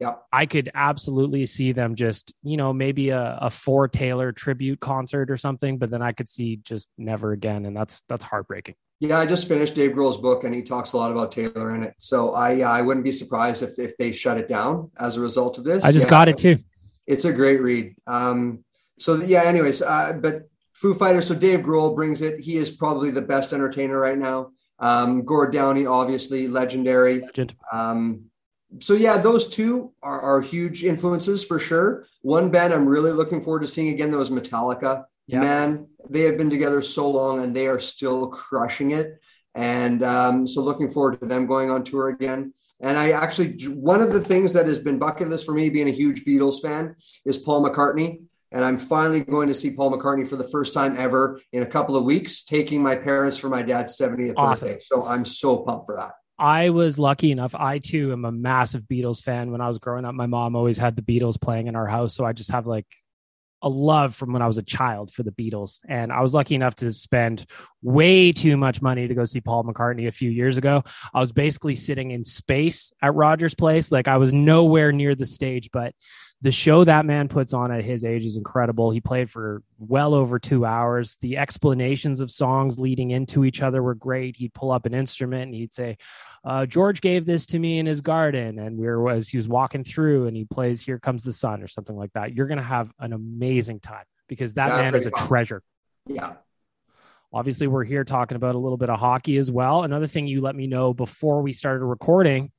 [0.04, 0.24] Yep.
[0.34, 5.32] I could absolutely see them just, you know, maybe a, a four Taylor tribute concert
[5.32, 7.66] or something, but then I could see just never again.
[7.66, 8.76] And that's that's heartbreaking.
[9.00, 11.84] Yeah, I just finished Dave Grohl's book, and he talks a lot about Taylor in
[11.84, 11.94] it.
[12.00, 15.58] So I I wouldn't be surprised if if they shut it down as a result
[15.58, 15.86] of this.
[15.86, 16.58] I just Yeah, got it too.
[17.08, 17.96] It's a great read.
[18.06, 18.66] Um,
[19.00, 19.44] so yeah.
[19.44, 21.28] Anyways, uh, but Foo Fighters.
[21.28, 22.42] So Dave Grohl brings it.
[22.42, 24.50] He is probably the best entertainer right now.
[24.80, 27.22] Um, Gord Downie, obviously legendary.
[27.22, 27.56] Legend.
[27.72, 28.26] Um,
[28.80, 32.06] so yeah, those two are, are huge influences for sure.
[32.22, 35.06] One band I'm really looking forward to seeing again, though, is Metallica.
[35.28, 35.42] Yeah.
[35.42, 39.20] Man, they have been together so long and they are still crushing it.
[39.56, 42.54] And um, so looking forward to them going on tour again.
[42.82, 45.88] And I actually, one of the things that has been bucket list for me being
[45.88, 48.22] a huge Beatles fan is Paul McCartney.
[48.52, 51.66] And I'm finally going to see Paul McCartney for the first time ever in a
[51.66, 54.68] couple of weeks, taking my parents for my dad's 70th Awesome.
[54.68, 54.84] birthday.
[54.84, 56.12] So I'm so pumped for that.
[56.44, 57.56] I was lucky enough.
[57.56, 59.52] I too am a massive Beatles fan.
[59.52, 62.14] When I was growing up, my mom always had the Beatles playing in our house.
[62.16, 62.86] So I just have like
[63.62, 65.80] a love from when I was a child for the Beatles.
[65.88, 67.46] And I was lucky enough to spend
[67.82, 70.84] way too much money to go see Paul McCartney a few years ago.
[71.14, 73.90] I was basically sitting in space at Rogers Place.
[73.90, 75.96] Like I was nowhere near the stage, but
[76.44, 78.92] the show that man puts on at his age is incredible.
[78.92, 81.18] He played for well over two hours.
[81.22, 84.36] The explanations of songs leading into each other were great.
[84.36, 85.98] He'd pull up an instrument and he'd say,
[86.44, 89.48] uh, George gave this to me in his garden, and we were as he was
[89.48, 92.34] walking through, and he plays "Here Comes the Sun" or something like that.
[92.36, 95.26] You're gonna have an amazing time because that Yeah, man is a fun.
[95.28, 95.64] treasure.
[96.06, 96.34] Yeah.
[97.32, 99.84] Obviously, we're here talking about a little bit of hockey as well.
[99.84, 102.52] Another thing you let me know before we started recording,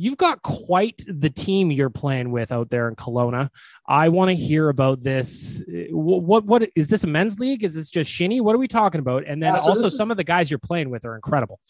[0.00, 3.50] you've got quite the team you're playing with out there in Kelowna.
[3.86, 5.62] I want to hear about this.
[5.90, 7.62] What, what what is this a men's league?
[7.62, 8.40] Is this just shinny?
[8.40, 9.24] What are we talking about?
[9.26, 11.60] And then Yeah, so also is- some of the guys you're playing with are incredible.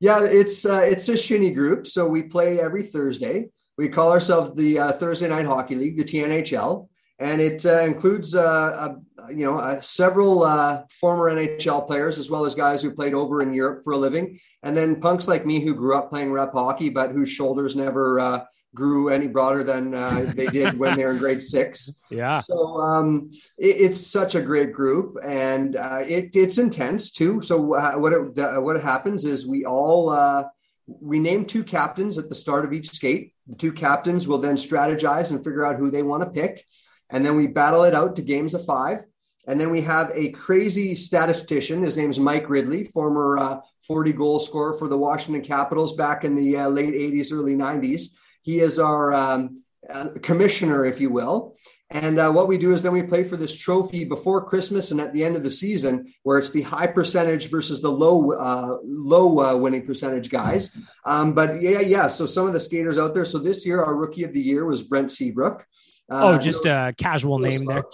[0.00, 1.86] Yeah, it's uh, it's a shinny group.
[1.86, 3.48] So we play every Thursday.
[3.78, 8.34] We call ourselves the uh, Thursday Night Hockey League, the TNHL, and it uh, includes
[8.34, 8.94] uh,
[9.34, 13.42] you know uh, several uh, former NHL players as well as guys who played over
[13.42, 16.52] in Europe for a living, and then punks like me who grew up playing rep
[16.52, 21.04] hockey but whose shoulders never uh, grew any broader than uh, they did when they
[21.04, 22.00] were in grade six.
[22.10, 22.36] Yeah.
[22.36, 27.42] So um, it, it's such a great group, and uh, it, it's intense too.
[27.42, 30.44] So uh, what it, uh, what happens is we all uh,
[30.86, 33.34] we name two captains at the start of each skate.
[33.46, 36.64] The two captains will then strategize and figure out who they want to pick,
[37.10, 39.04] and then we battle it out to games of five.
[39.46, 41.82] And then we have a crazy statistician.
[41.82, 46.24] His name is Mike Ridley, former uh, 40 goal scorer for the Washington Capitals back
[46.24, 48.10] in the uh, late 80s, early 90s.
[48.42, 51.56] He is our um, uh, commissioner, if you will.
[51.90, 55.00] And uh, what we do is then we play for this trophy before Christmas and
[55.00, 58.76] at the end of the season, where it's the high percentage versus the low uh,
[58.84, 60.76] low uh, winning percentage guys.
[61.06, 62.08] Um, but yeah, yeah.
[62.08, 63.24] So some of the skaters out there.
[63.24, 65.66] So this year, our rookie of the year was Brent Seabrook.
[66.10, 67.84] Oh, just a casual name there.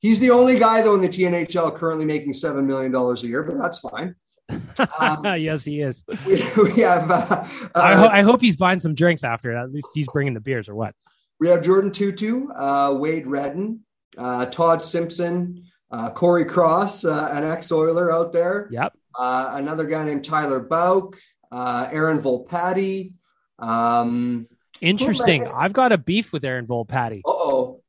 [0.00, 3.42] He's the only guy though in the TNHL currently making seven million dollars a year,
[3.42, 4.14] but that's fine.
[4.98, 6.04] Um, yes, he is.
[6.26, 7.10] We, we have.
[7.10, 9.54] Uh, I, ho- I, hope he's buying some drinks after.
[9.54, 10.94] At least he's bringing the beers, or what?
[11.38, 13.80] We have Jordan Tootoo, uh, Wade Redden,
[14.16, 18.68] uh, Todd Simpson, uh, Cory Cross, uh, an ex-Oiler out there.
[18.70, 18.94] Yep.
[19.18, 21.18] Uh, another guy named Tyler Bauk,
[21.52, 23.12] Aaron Volpatti.
[23.58, 24.46] Um,
[24.80, 25.46] Interesting.
[25.58, 27.20] I've got a beef with Aaron Volpatti.
[27.26, 27.37] oh.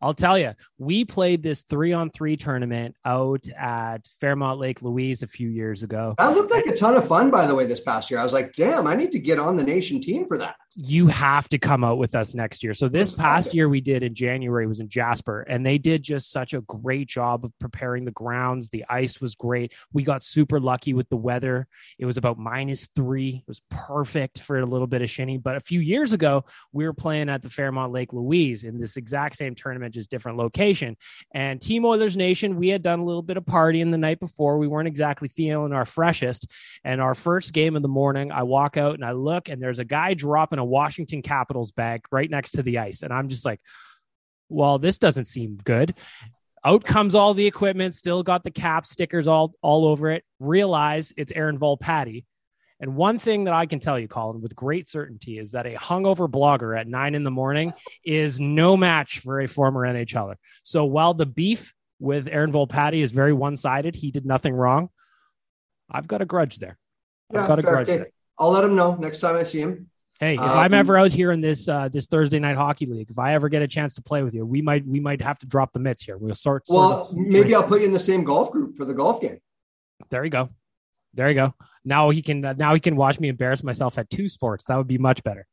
[0.02, 5.24] I'll tell you, we played this three on three tournament out at Fairmont Lake Louise
[5.24, 6.16] a few years ago.
[6.18, 8.20] That looked like a ton of fun, by the way, this past year.
[8.20, 10.56] I was like, damn, I need to get on the nation team for that.
[10.76, 12.74] You have to come out with us next year.
[12.74, 16.32] So, this past year we did in January was in Jasper, and they did just
[16.32, 18.70] such a great job of preparing the grounds.
[18.70, 19.74] The ice was great.
[19.92, 21.68] We got super lucky with the weather.
[21.98, 25.38] It was about minus three, it was perfect for a little bit of shinny.
[25.38, 28.96] But a few years ago, we were playing at the Fairmont Lake Louise in this
[28.96, 30.98] exact same tournament, just different location.
[31.34, 34.58] And Team Oilers Nation, we had done a little bit of partying the night before.
[34.58, 36.50] We weren't exactly feeling our freshest.
[36.84, 39.80] And our first game of the morning, I walk out and I look, and there's
[39.80, 43.02] a guy dropping a Washington Capitals bag right next to the ice.
[43.02, 43.60] And I'm just like,
[44.50, 45.96] well, this doesn't seem good.
[46.66, 50.26] Out comes all the equipment, still got the cap stickers all, all over it.
[50.40, 52.26] Realize it's Aaron Volpatti.
[52.82, 55.74] And one thing that I can tell you, Colin, with great certainty is that a
[55.76, 57.74] hungover blogger at nine in the morning
[58.06, 60.36] is no match for a former NHLer.
[60.64, 64.90] So while the beef with Aaron Volpatti is very one sided, he did nothing wrong.
[65.92, 66.78] I've got a grudge there.
[67.34, 67.98] Yeah, I've got a grudge Okay.
[67.98, 68.10] there.
[68.38, 69.90] I'll let him know next time I see him.
[70.22, 73.10] Hey, if Um, I'm ever out here in this uh, this Thursday night hockey league,
[73.10, 75.40] if I ever get a chance to play with you, we might we might have
[75.40, 76.18] to drop the mitts here.
[76.18, 76.68] We'll sort.
[76.68, 77.56] sort Well, maybe.
[77.56, 79.40] I'll put you in the same golf group for the golf game.
[80.10, 80.50] There you go.
[81.14, 81.54] There you go.
[81.86, 84.66] Now he can uh, now he can watch me embarrass myself at two sports.
[84.66, 85.46] That would be much better.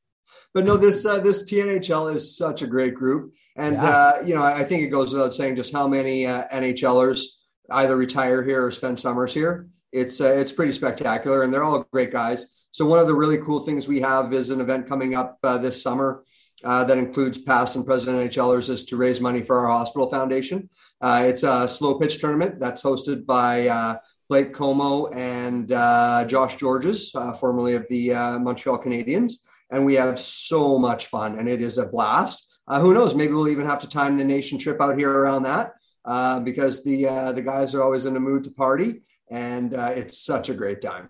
[0.53, 3.85] But no, this uh, this TNHL is such a great group, and Yeah.
[3.89, 7.23] uh, you know I think it goes without saying just how many uh, NHLers
[7.71, 9.69] either retire here or spend summers here.
[9.93, 12.49] It's uh, it's pretty spectacular, and they're all great guys.
[12.71, 15.57] So one of the really cool things we have is an event coming up uh,
[15.57, 16.25] this summer
[16.65, 20.69] uh, that includes past and present NHLers is to raise money for our hospital foundation.
[21.01, 23.97] Uh, it's a slow pitch tournament that's hosted by uh,
[24.29, 29.35] Blake Comeau and uh, Josh Gorges, uh, formerly of the uh, Montreal Canadiens.
[29.71, 32.47] And we have so much fun, and it is a blast.
[32.69, 33.15] Uh, who knows?
[33.15, 35.73] Maybe we'll even have to time the nation trip out here around that
[36.05, 39.93] uh, because the uh, the guys are always in the mood to party, and uh,
[39.95, 41.09] it's such a great time.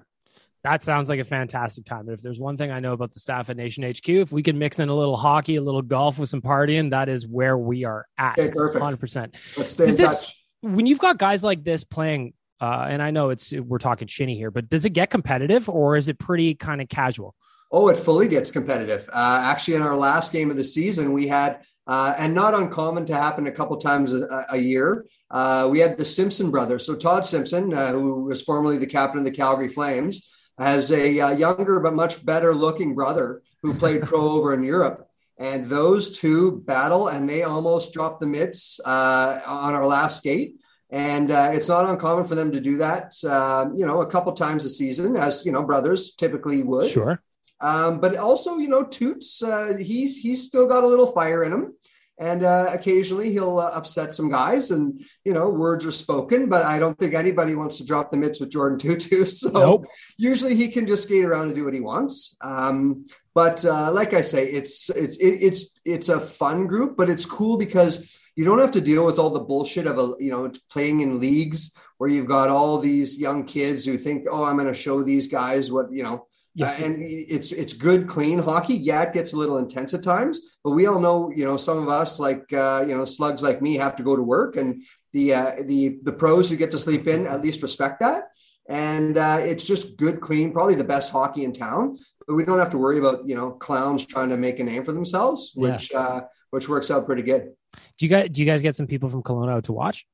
[0.65, 2.07] That sounds like a fantastic time.
[2.07, 4.43] But if there's one thing I know about the staff at Nation HQ, if we
[4.43, 7.57] can mix in a little hockey, a little golf with some partying, that is where
[7.57, 8.39] we are at.
[8.39, 8.85] Okay, perfect.
[8.85, 9.57] 100%.
[9.57, 10.35] Let's stay in this- touch.
[10.63, 14.37] when you've got guys like this playing, uh, and I know it's we're talking shinny
[14.37, 17.35] here, but does it get competitive or is it pretty kind of casual?
[17.73, 19.09] Oh, it fully gets competitive.
[19.13, 23.05] Uh, actually, in our last game of the season, we had, uh, and not uncommon
[23.07, 26.87] to happen a couple times a, a year, uh, we had the Simpson brothers.
[26.87, 31.21] So Todd Simpson, uh, who was formerly the captain of the Calgary Flames, has a
[31.21, 35.09] uh, younger but much better looking brother who played pro over in Europe.
[35.39, 40.55] And those two battle, and they almost dropped the mitts uh, on our last skate.
[40.91, 44.33] And uh, it's not uncommon for them to do that, um, you know, a couple
[44.33, 46.91] times a season, as you know, brothers typically would.
[46.91, 47.21] Sure.
[47.61, 51.53] Um, but also, you know, Toots, uh, he's he's still got a little fire in
[51.53, 51.75] him,
[52.21, 56.49] and uh, occasionally he'll uh, upset some guys, and you know, words are spoken.
[56.49, 59.27] But I don't think anybody wants to drop the mitts with Jordan Tootoo.
[59.27, 59.87] So Nope.
[60.19, 62.37] usually he can just skate around and do what he wants.
[62.43, 67.25] Um, but uh, like I say, it's it's it's it's a fun group, but it's
[67.25, 70.53] cool because you don't have to deal with all the bullshit of a you know
[70.71, 74.69] playing in leagues where you've got all these young kids who think, oh, I'm going
[74.69, 76.71] to show these guys what you know Yeah.
[76.71, 78.75] Uh, and it's it's good, clean hockey.
[78.75, 81.79] Yeah, it gets a little intense at times, but we all know, you know, some
[81.79, 84.83] of us like uh, you know slugs like me have to go to work, and
[85.13, 88.31] the uh, the the pros who get to sleep in at least respect that.
[88.69, 91.99] And uh, it's just good, clean, probably the best hockey in town.
[92.27, 94.85] But we don't have to worry about you know clowns trying to make a name
[94.85, 96.01] for themselves, which yeah.
[96.01, 96.21] uh,
[96.51, 97.53] which works out pretty good.
[97.99, 100.07] Do you guys do you guys get some people from Kelowna to watch?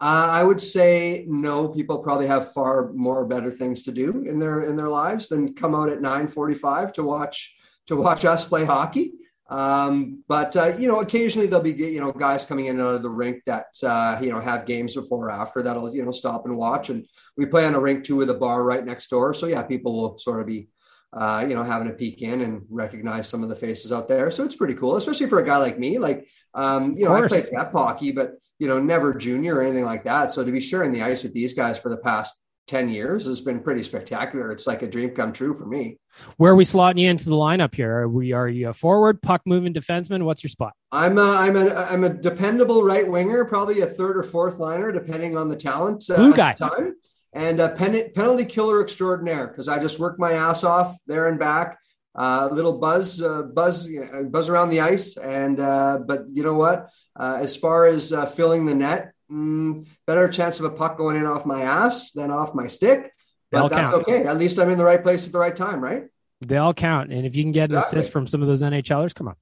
[0.00, 1.68] Uh, I would say no.
[1.68, 5.54] People probably have far more better things to do in their in their lives than
[5.54, 7.54] come out at nine forty five to watch
[7.86, 9.12] to watch us play hockey.
[9.50, 12.94] Um, but uh, you know, occasionally there'll be you know guys coming in and out
[12.94, 16.12] of the rink that uh, you know have games before or after that'll you know
[16.12, 16.88] stop and watch.
[16.88, 19.62] And we play on a rink too with a bar right next door, so yeah,
[19.62, 20.68] people will sort of be
[21.12, 24.30] uh, you know having a peek in and recognize some of the faces out there.
[24.30, 25.98] So it's pretty cool, especially for a guy like me.
[25.98, 29.84] Like um, you know, I played prep hockey, but you know, never junior or anything
[29.84, 30.32] like that.
[30.32, 32.40] So to be sharing the ice with these guys for the past
[32.70, 34.52] 10 years has been pretty spectacular.
[34.52, 35.98] It's like a dream come true for me.
[36.36, 38.02] Where are we slotting you into the lineup here?
[38.02, 40.22] Are we are you a forward, puck moving defenseman?
[40.22, 40.74] What's your spot?
[40.92, 44.92] I'm a, I'm a I'm a dependable right winger, probably a third or fourth liner,
[44.92, 46.52] depending on the talent uh, Blue guy.
[46.52, 46.94] time.
[47.32, 51.40] And a pen, penalty killer extraordinaire because I just work my ass off there and
[51.40, 51.76] back.
[52.16, 53.88] A uh, little buzz, uh, buzz,
[54.30, 56.90] buzz around the ice, and uh, but you know what?
[57.14, 61.16] Uh, as far as uh, filling the net, mm, better chance of a puck going
[61.16, 63.12] in off my ass than off my stick.
[63.50, 64.02] But that's count.
[64.02, 64.24] okay.
[64.24, 66.04] At least I'm in the right place at the right time, right?
[66.40, 67.12] They all count.
[67.12, 67.96] And if you can get exactly.
[67.96, 69.36] an assist from some of those NHLers, come on.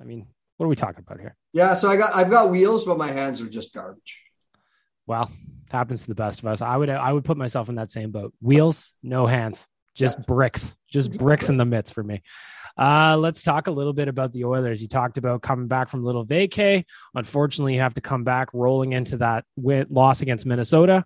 [0.00, 1.36] I mean, what are we talking about here?
[1.52, 4.22] Yeah, so I got I've got wheels, but my hands are just garbage.
[5.06, 5.30] Well,
[5.70, 6.62] happens to the best of us.
[6.62, 8.32] I would I would put myself in that same boat.
[8.40, 10.24] Wheels, no hands, just yeah.
[10.26, 12.22] bricks, just bricks in the mitts for me.
[12.76, 14.82] Uh, let's talk a little bit about the Oilers.
[14.82, 16.84] You talked about coming back from little vacay.
[17.14, 21.04] Unfortunately, you have to come back rolling into that win- loss against Minnesota.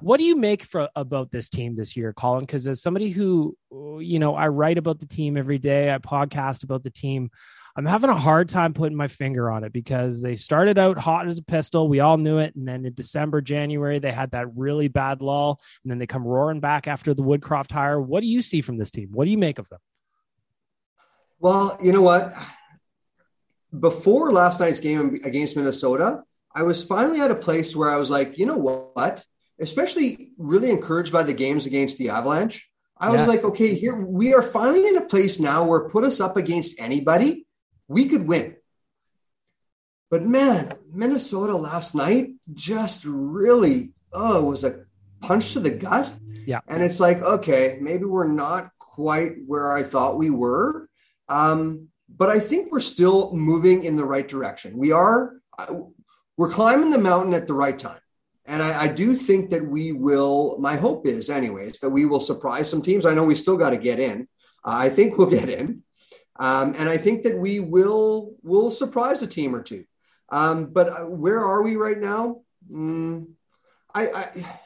[0.00, 2.40] What do you make for about this team this year, Colin?
[2.40, 3.56] Because as somebody who,
[3.98, 7.30] you know, I write about the team every day, I podcast about the team.
[7.76, 11.28] I'm having a hard time putting my finger on it because they started out hot
[11.28, 11.88] as a pistol.
[11.88, 12.56] We all knew it.
[12.56, 15.60] And then in December, January, they had that really bad lull.
[15.84, 18.00] And then they come roaring back after the Woodcroft hire.
[18.00, 19.10] What do you see from this team?
[19.12, 19.80] What do you make of them?
[21.38, 22.32] Well, you know what?
[23.78, 26.22] Before last night's game against Minnesota,
[26.54, 29.22] I was finally at a place where I was like, you know what?
[29.60, 32.70] Especially really encouraged by the games against the Avalanche.
[32.98, 33.28] I was yes.
[33.28, 36.80] like, okay, here we are finally in a place now where put us up against
[36.80, 37.45] anybody,
[37.88, 38.56] we could win.
[40.10, 44.84] But man, Minnesota last night just really, oh, was a
[45.20, 46.12] punch to the gut.
[46.46, 46.60] Yeah.
[46.68, 50.88] And it's like, okay, maybe we're not quite where I thought we were.
[51.28, 54.78] Um, but I think we're still moving in the right direction.
[54.78, 55.34] We are,
[56.36, 57.98] we're climbing the mountain at the right time.
[58.46, 62.20] And I, I, do think that we will, my hope is, anyways, that we will
[62.20, 63.04] surprise some teams.
[63.04, 64.28] I know we still got to get in.
[64.64, 65.82] Uh, I think we'll get in.
[66.38, 69.84] Um, and I think that we will will surprise a team or two.
[70.28, 72.42] Um, but uh, where are we right now?
[72.70, 73.28] Mm,
[73.94, 74.58] I, I,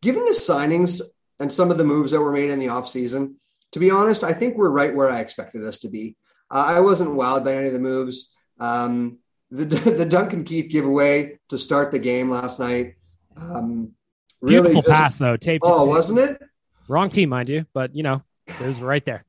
[0.00, 1.02] given the signings
[1.40, 3.34] and some of the moves that were made in the offseason,
[3.72, 6.16] to be honest, I think we're right where I expected us to be.
[6.50, 8.32] Uh, I wasn't wowed by any of the moves.
[8.60, 9.18] Um,
[9.50, 9.64] the
[9.98, 12.94] the Duncan Keith giveaway to start the game last night.
[13.36, 13.92] Um,
[14.40, 15.62] really Beautiful pass though, tape.
[15.64, 15.88] Oh, tape.
[15.88, 16.42] wasn't it?
[16.88, 19.24] Wrong team, mind you, but you know, it was right there.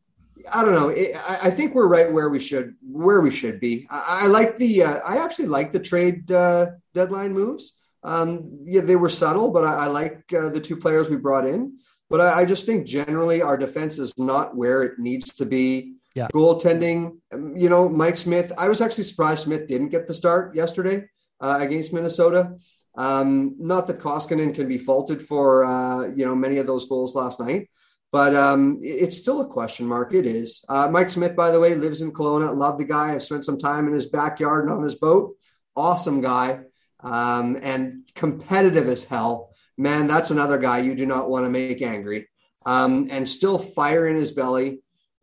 [0.52, 0.90] I don't know.
[0.90, 3.88] It, I, I, think we're right where we should where we should be.
[3.90, 4.84] I, I like the.
[4.84, 7.80] Uh, I actually like the trade uh, deadline moves.
[8.04, 11.46] Um, yeah, they were subtle, but I, I like uh, the two players we brought
[11.46, 11.78] in.
[12.10, 15.96] But I, I, just think generally our defense is not where it needs to be.
[16.14, 16.28] Yeah.
[16.34, 18.52] Goaltending, um, you know, Mike Smith.
[18.58, 21.08] I was actually surprised Smith didn't get the start yesterday
[21.42, 22.56] uh, against Minnesota.
[22.98, 27.16] Um, not that Koskinen can be faulted for uh, you know many of those goals
[27.16, 27.70] last night,
[28.12, 30.14] but um, it's still a question mark.
[30.14, 30.64] It is.
[30.70, 32.56] Uh, Mike Smith, by the way, lives in Kelowna.
[32.56, 33.14] Love the guy.
[33.14, 35.36] I've spent some time in his backyard and on his boat.
[35.76, 36.62] Awesome guy
[37.02, 41.82] um, and competitive as hell man, that's another guy you do not want to make
[41.82, 42.28] angry.
[42.66, 44.80] Um, and still fire in his belly.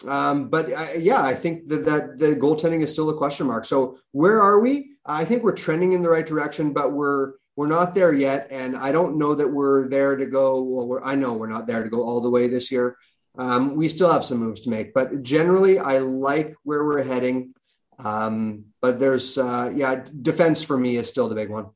[0.06, 3.64] Um, but uh, yeah, I think that, that the goaltending is still a question mark.
[3.64, 4.92] So where are we?
[5.06, 8.76] I think we're trending in the right direction, but we're we're not there yet, and
[8.76, 10.62] I don't know that we're there to go.
[10.62, 12.96] Well, I know we're not there to go all the way this year.
[13.36, 17.54] Um, we still have some moves to make, but generally, I like where we're heading.
[17.98, 21.66] Um, but there's, uh, yeah, defense for me is still the big one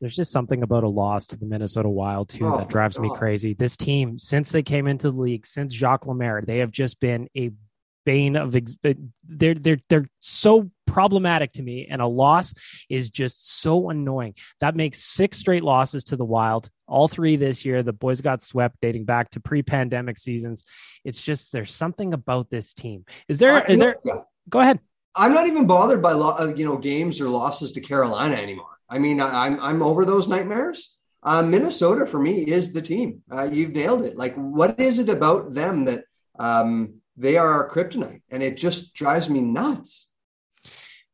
[0.00, 3.10] there's just something about a loss to the Minnesota Wild too oh, that drives me
[3.14, 3.54] crazy.
[3.54, 7.28] This team, since they came into the league, since Jacques Lemaire, they have just been
[7.36, 7.50] a
[8.04, 8.92] bane of ex- uh,
[9.26, 12.54] they're they're they're so problematic to me, and a loss
[12.88, 14.34] is just so annoying.
[14.60, 17.82] That makes six straight losses to the Wild, all three this year.
[17.82, 20.64] The boys got swept dating back to pre-pandemic seasons.
[21.04, 23.04] It's just there's something about this team.
[23.28, 23.56] Is there?
[23.56, 23.96] Uh, Is there?
[24.04, 24.20] yeah.
[24.48, 24.78] Go ahead.
[25.16, 28.78] I'm not even bothered by uh, you know games or losses to Carolina anymore.
[28.88, 30.94] I mean, I, I'm I'm over those nightmares.
[31.22, 33.22] Uh, Minnesota for me is the team.
[33.30, 34.16] Uh, you've nailed it.
[34.16, 36.04] Like, what is it about them that
[36.38, 40.08] um, they are our kryptonite, and it just drives me nuts.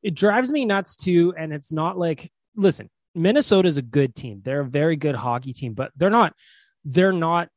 [0.02, 1.34] It drives me nuts too.
[1.36, 4.40] And it's not like, listen, Minnesota is a good team.
[4.44, 6.34] They're a very good hockey team, but they're not,
[6.84, 7.48] they're not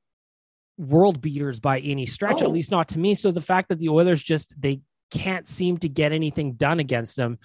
[0.77, 2.45] world beaters by any stretch, Oh.
[2.45, 3.15] at least not to me.
[3.15, 4.81] So the fact that the Oilers just, they
[5.11, 7.39] can't seem to get anything done against them.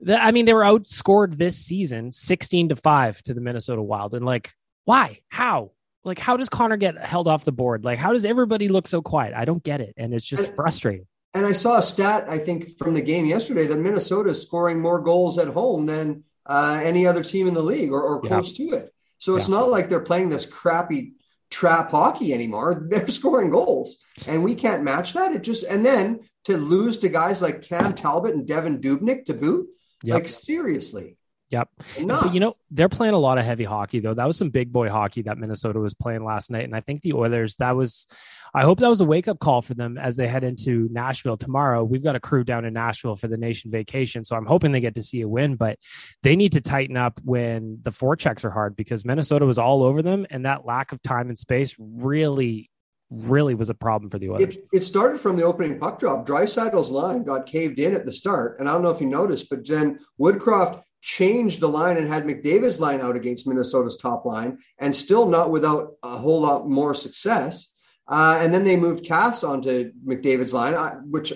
[0.00, 4.14] The- I mean, they were outscored this season 16 to 5 to the Minnesota Wild.
[4.14, 4.52] And like,
[4.84, 5.20] why?
[5.28, 5.72] How?
[6.04, 7.84] Like, how does Connor get held off the board?
[7.84, 9.34] Like, how does everybody look so quiet?
[9.34, 9.94] I don't get it.
[9.96, 11.06] And it's just frustrating.
[11.34, 14.80] And I saw a stat, I think, from the game yesterday that Minnesota is scoring
[14.80, 18.28] more goals at home than uh, any other team in the league or, or Yeah.
[18.30, 18.92] close to it.
[19.18, 21.14] So it's not like they're playing this crappy
[21.50, 22.86] trap hockey anymore.
[22.90, 25.32] They're scoring goals, and we can't match that.
[25.32, 29.34] It just and then to lose to guys like Cam Talbot and Devan Dubnyk to
[29.34, 29.66] boot,
[30.04, 30.14] Yep.
[30.14, 31.16] like seriously.
[31.50, 31.68] Yep.
[32.06, 34.12] But, you know, they're playing a lot of heavy hockey, though.
[34.14, 36.64] That was some big boy hockey that Minnesota was playing last night.
[36.64, 38.06] And I think the Oilers, that was,
[38.54, 41.36] I hope that was a wake up call for them as they head into Nashville
[41.36, 41.84] tomorrow.
[41.84, 44.24] We've got a crew down in Nashville for the nation vacation.
[44.24, 45.78] So I'm hoping they get to see a win, but
[46.22, 50.02] they need to tighten up when the forechecks are hard because Minnesota was all over
[50.02, 50.26] them.
[50.30, 52.70] And that lack of time and space really,
[53.10, 54.56] really was a problem for the Oilers.
[54.56, 56.26] It, it started from the opening puck drop.
[56.26, 59.48] Draisaitl's line got caved in at the start, and I don't know if you noticed,
[59.50, 64.58] but then Woodcroft changed the line and had McDavid's line out against Minnesota's top line,
[64.78, 67.72] and still not without a whole lot more success.
[68.08, 70.74] Uh, and then they moved Cass onto McDavid's line,
[71.10, 71.32] which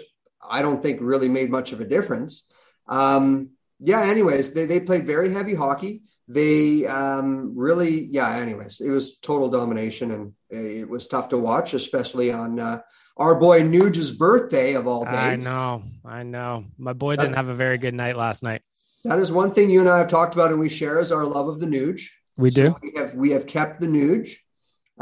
[0.49, 2.51] I don't think really made much of a difference.
[2.89, 4.03] Um, yeah.
[4.03, 6.03] Anyways, they they played very heavy hockey.
[6.29, 8.37] They um, really, yeah.
[8.37, 12.81] Anyways, it was total domination, and it was tough to watch, especially on uh,
[13.17, 15.15] our boy Nuge's birthday of all days.
[15.15, 15.83] I know.
[16.05, 16.65] I know.
[16.79, 18.63] My boy didn't have a very good night last night.
[19.05, 21.25] That is one thing you and I have talked about, and we share is our
[21.25, 22.09] love of the Nuge.
[22.37, 22.77] We do.
[22.83, 24.37] We have we have kept the Nuge.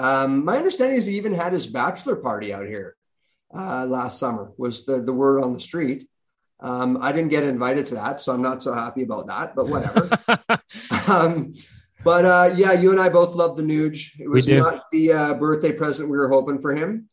[0.00, 2.96] Um, my understanding is he even had his bachelor party out here
[3.54, 4.50] uh, last summer.
[4.56, 6.08] Was the the word on the street?
[6.58, 9.54] Um, I didn't get invited to that, so I'm not so happy about that.
[9.54, 10.08] But whatever.
[11.06, 11.52] um,
[12.02, 14.18] but uh, yeah, you and I both love the Nuge.
[14.18, 17.09] It We was not the uh, birthday present we were hoping for him.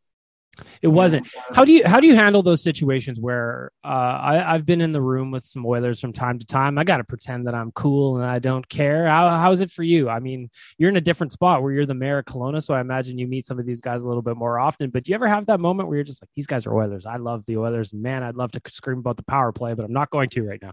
[0.82, 1.28] It wasn't.
[1.54, 4.92] How do you how do you handle those situations where uh, I, I've been in
[4.92, 6.78] the room with some Oilers from time to time?
[6.78, 9.08] I got to pretend that I'm cool and I don't care.
[9.08, 10.10] How how is it for you?
[10.10, 12.82] I mean, you're in a different spot where you're the mayor of Kelowna, so I
[12.82, 14.90] imagine you meet some of these guys a little bit more often.
[14.90, 17.06] But do you ever have that moment where you're just like, these guys are Oilers.
[17.06, 17.94] I love the Oilers.
[17.94, 20.62] Man, I'd love to scream about the power play, but I'm not going to right
[20.62, 20.72] now.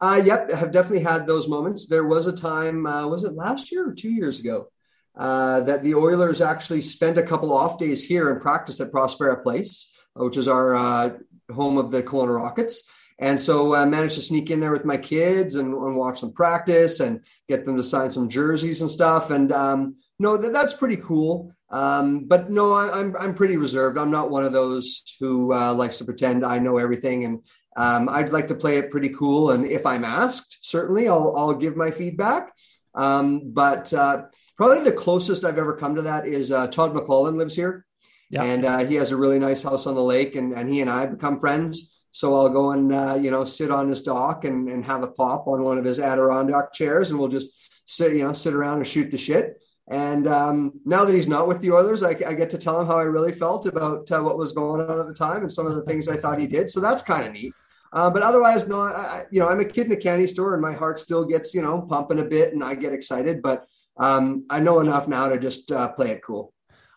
[0.00, 1.86] Uh, yep, I have definitely had those moments.
[1.86, 4.68] There was a time, uh, was it last year or two years ago,
[5.16, 9.42] uh, that the Oilers actually spent a couple off days here and practiced at Prospera
[9.42, 11.10] Place, which is our uh,
[11.52, 12.88] home of the Kelowna Rockets.
[13.20, 16.32] And so I managed to sneak in there with my kids and, and watch them
[16.32, 19.30] practice and get them to sign some jerseys and stuff.
[19.30, 21.52] And um, no, that, that's pretty cool.
[21.70, 23.98] Um, but no, I, I'm I'm pretty reserved.
[23.98, 27.24] I'm not one of those who uh, likes to pretend I know everything.
[27.24, 27.42] And
[27.76, 29.52] um, I'd like to play it pretty cool.
[29.52, 32.52] And if I'm asked, certainly I'll I'll give my feedback.
[32.94, 34.24] Um, but uh,
[34.56, 37.86] probably the closest I've ever come to that is uh, Todd McLellan lives here,
[38.30, 38.44] Yeah.
[38.44, 40.90] and uh, he has a really nice house on the lake, and and he and
[40.90, 41.92] I become friends.
[42.10, 45.08] So I'll go and uh, you know sit on his dock and, and have a
[45.08, 47.50] pop on one of his Adirondack chairs, and we'll just
[47.86, 49.60] sit you know sit around and shoot the shit.
[49.88, 52.86] And um, now that he's not with the Oilers, I, I get to tell him
[52.86, 55.66] how I really felt about uh, what was going on at the time and some
[55.66, 56.70] of the things I thought he did.
[56.70, 57.52] So that's kind of neat.
[57.92, 60.54] Uh, but otherwise, no, I, I, you know, I'm a kid in a candy store,
[60.54, 63.42] and my heart still gets you know pumping a bit, and I get excited.
[63.42, 66.52] But um, I know enough now to just uh, play it cool.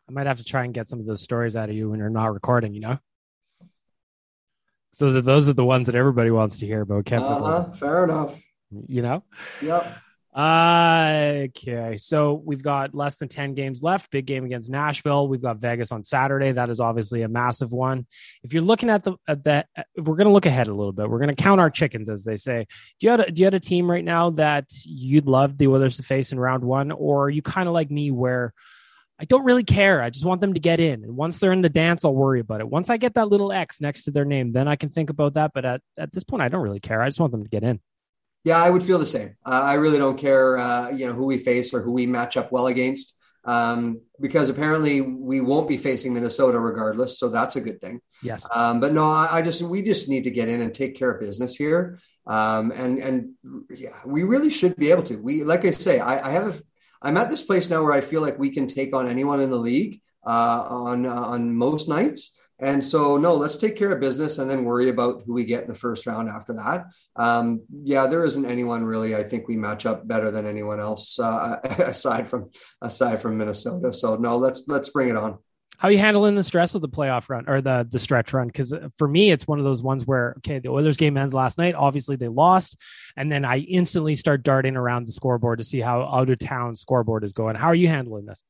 [0.10, 2.00] I might have to try and get some of those stories out of you when
[2.00, 2.74] you're not recording.
[2.74, 3.00] You know?
[5.00, 7.06] those are those are the ones that everybody wants to hear about.
[7.06, 8.40] Kevin, Uh-huh, fair enough.
[8.88, 9.24] you know.
[9.62, 9.98] Yep.
[10.38, 14.12] Okay, so we've got less than 10 games left.
[14.12, 15.28] Big game against Nashville.
[15.28, 16.52] We've got Vegas on Saturday.
[16.52, 18.06] That is obviously a massive one.
[18.44, 20.92] If you're looking at the at that, if we're going to look ahead a little
[20.92, 21.10] bit.
[21.10, 22.68] We're going to count our chickens, as they say.
[23.00, 25.70] Do you have a, do you have a team right now that you'd love the
[25.70, 28.54] Oilers to face in round one, or are you kind of like me where
[29.20, 30.04] I don't really care.
[30.04, 32.42] I just want them to get in, and once they're in the dance, I'll worry
[32.42, 32.70] about it.
[32.70, 35.34] Once I get that little X next to their name, then I can think about
[35.34, 35.50] that.
[35.56, 37.02] But at at this point, I don't really care.
[37.02, 37.80] I just want them to get in.
[38.48, 39.30] Yeah, I would feel the same.
[39.52, 42.34] Uh, I really don't care, uh, you know, who we face or who we match
[42.40, 43.08] up well against.
[43.48, 47.18] um, because apparently we won't be facing Minnesota regardless.
[47.18, 48.02] So that's a good thing.
[48.22, 48.46] Yes.
[48.54, 51.12] Um, but no, I, I, just we just need to get in and take care
[51.12, 52.00] of business here.
[52.28, 53.30] Um, and and
[53.74, 55.16] yeah, we really should be able to.
[55.16, 56.62] We like I say, I, I have a,
[57.02, 59.50] I'm at this place now where I feel like we can take on anyone in
[59.50, 62.38] the league uh, on uh, on most nights.
[62.60, 65.64] And so, no, let's take care of business and then worry about who we get
[65.64, 66.86] in the first round after that.
[67.16, 69.16] Um, yeah, there isn't anyone really.
[69.16, 72.50] I think we match up better than anyone else uh, aside from
[72.82, 73.94] aside from Minnesota.
[73.94, 75.38] So no, let's let's bring it on.
[75.78, 78.48] How are you handling the stress of the playoff run or the the stretch run?
[78.48, 81.60] Because for me, it's one of those ones where okay, the Oilers game ends last
[81.60, 81.76] night.
[81.76, 82.76] Obviously, they lost,
[83.16, 86.76] and then I instantly start darting around the scoreboard to see how out of town
[86.76, 87.56] scoreboard is going.
[87.56, 88.42] How are you handling this?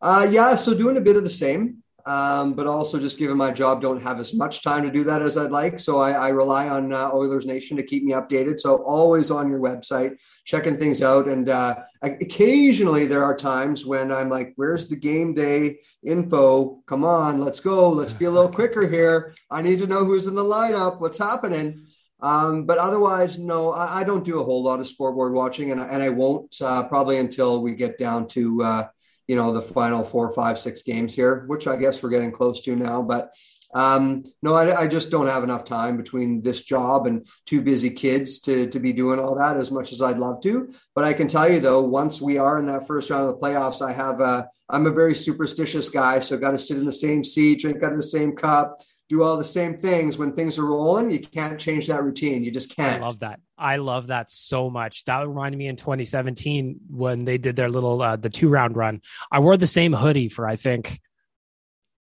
[0.00, 3.50] Uh, yeah, so doing a bit of the same um, but also just given my
[3.50, 5.78] job, don't have as much time to do that as I'd like.
[5.78, 8.58] So I, I rely on uh, Oilers Nation to keep me updated.
[8.60, 11.28] So always on your website, checking things out.
[11.28, 16.82] And uh, occasionally there are times when I'm like, "Where's the game day info?
[16.86, 17.90] Come on, let's go.
[17.90, 19.34] Let's be a little quicker here.
[19.50, 21.00] I need to know who's in the lineup.
[21.00, 21.86] What's happening."
[22.22, 25.80] Um, but otherwise, no, I, I, don't do a whole lot of scoreboard watching, and,
[25.80, 28.88] and I won't uh, probably until we get down to uh,
[29.30, 32.60] you know the final four, five, six games here, which I guess we're getting close
[32.62, 33.00] to now.
[33.00, 33.32] But
[33.72, 37.90] um, no, I, I, just don't have enough time between this job and two busy
[37.90, 40.74] kids to to be doing all that as much as I'd love to.
[40.96, 43.40] But I can tell you though, once we are in that first round of the
[43.40, 46.90] playoffs, I have a I'm a very superstitious guy, so got to sit in the
[46.90, 48.80] same seat, drink out of the same cup,
[49.10, 51.10] do all the same things when things are rolling.
[51.10, 52.44] You can't change that routine.
[52.44, 53.02] You just can't.
[53.02, 53.40] I love that.
[53.58, 55.04] I love that so much.
[55.04, 59.02] That reminded me in 2017 when they did their little uh, the two round run.
[59.30, 61.00] I wore the same hoodie for I think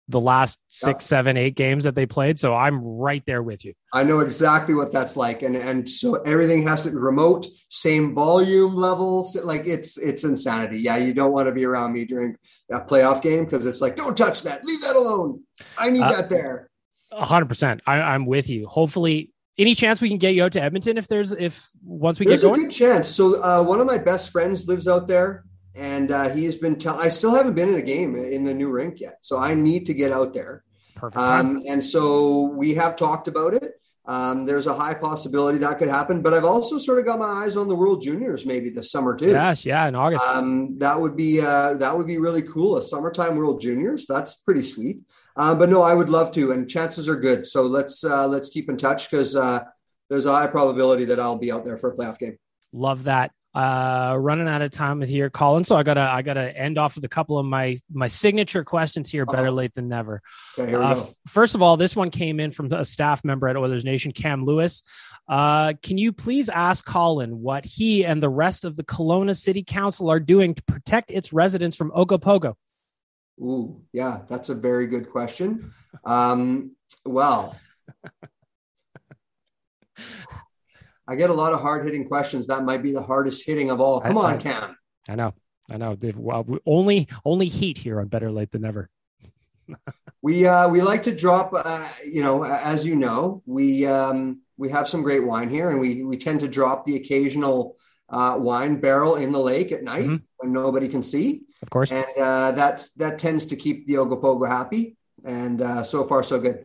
[0.08, 1.06] the last six, yes.
[1.06, 2.40] seven, eight games that they played.
[2.40, 3.74] So I'm right there with you.
[3.92, 8.16] I know exactly what that's like, and and so everything has to be remote, same
[8.16, 9.36] volume levels.
[9.36, 10.80] Like it's it's insanity.
[10.80, 12.38] Yeah, you don't want to be around me during
[12.72, 15.42] a playoff game because it's like, don't touch that, leave that alone.
[15.78, 16.70] I need uh, that there
[17.12, 17.82] hundred percent.
[17.86, 18.68] I'm with you.
[18.68, 22.26] Hopefully, any chance we can get you out to Edmonton if there's if once we
[22.26, 22.62] there's get going.
[22.62, 23.08] a good chance.
[23.08, 25.46] So uh, one of my best friends lives out there,
[25.76, 26.76] and uh, he's been.
[26.78, 29.54] Tell- I still haven't been in a game in the new rink yet, so I
[29.54, 30.64] need to get out there.
[30.96, 31.18] Perfect.
[31.18, 33.74] Um, and so we have talked about it.
[34.08, 37.26] Um, there's a high possibility that could happen, but I've also sort of got my
[37.26, 39.32] eyes on the World Juniors maybe this summer too.
[39.32, 40.24] Yes, yeah, in August.
[40.28, 42.78] Um, that would be uh, that would be really cool.
[42.78, 44.06] A summertime World Juniors.
[44.08, 45.00] That's pretty sweet.
[45.38, 47.46] Uh, but no, I would love to, and chances are good.
[47.46, 49.64] So let's uh, let's keep in touch because uh,
[50.10, 52.38] there's a high probability that I'll be out there for a playoff game.
[52.72, 53.32] Love that.
[53.54, 55.64] Uh, running out of time with here, Colin.
[55.64, 59.10] So I gotta I gotta end off with a couple of my my signature questions
[59.10, 59.26] here.
[59.26, 60.22] Better late than never.
[60.60, 61.10] Okay, here we uh, go.
[61.28, 64.44] First of all, this one came in from a staff member at Oilers Nation, Cam
[64.44, 64.84] Lewis.
[65.28, 69.64] Uh, can you please ask Colin what he and the rest of the Kelowna City
[69.64, 72.56] Council are doing to protect its residents from Ogopogo?
[73.40, 75.74] Ooh, yeah, that's a very good question.
[76.04, 76.76] Um,
[77.06, 77.58] well,
[81.08, 82.48] I get a lot of hard hitting questions.
[82.48, 84.02] That might be the hardest hitting of all.
[84.02, 84.78] Come I, on, I, Cam.
[85.10, 85.34] I know,
[85.70, 85.98] I know.
[86.16, 88.90] Well, only only heat here on Better Lait Than Never.
[90.22, 91.52] we uh, we like to drop.
[91.54, 95.80] Uh, you know, as you know, we um, we have some great wine here, and
[95.80, 97.78] we we tend to drop the occasional
[98.10, 100.16] uh, wine barrel in the lake at night mm-hmm.
[100.38, 101.44] when nobody can see.
[101.66, 101.92] Of course.
[101.92, 104.98] And uh, that, that tends to keep the Ogopogo happy.
[105.24, 106.64] And uh, so far, so good.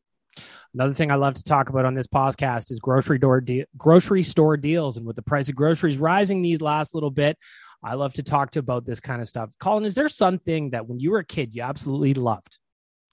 [0.74, 4.22] Another thing I love to talk about on this podcast is grocery door de- grocery
[4.22, 7.38] store deals, and with the price of groceries rising these last little bit,
[7.82, 9.51] I love to talk to about this kind of stuff.
[9.59, 12.59] Colin, is there something that when you were a kid you absolutely loved?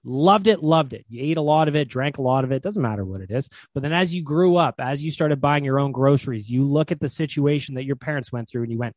[0.03, 1.05] Loved it, loved it.
[1.07, 3.31] You ate a lot of it, drank a lot of it, doesn't matter what it
[3.31, 3.49] is.
[3.73, 6.91] But then as you grew up, as you started buying your own groceries, you look
[6.91, 8.95] at the situation that your parents went through and you went,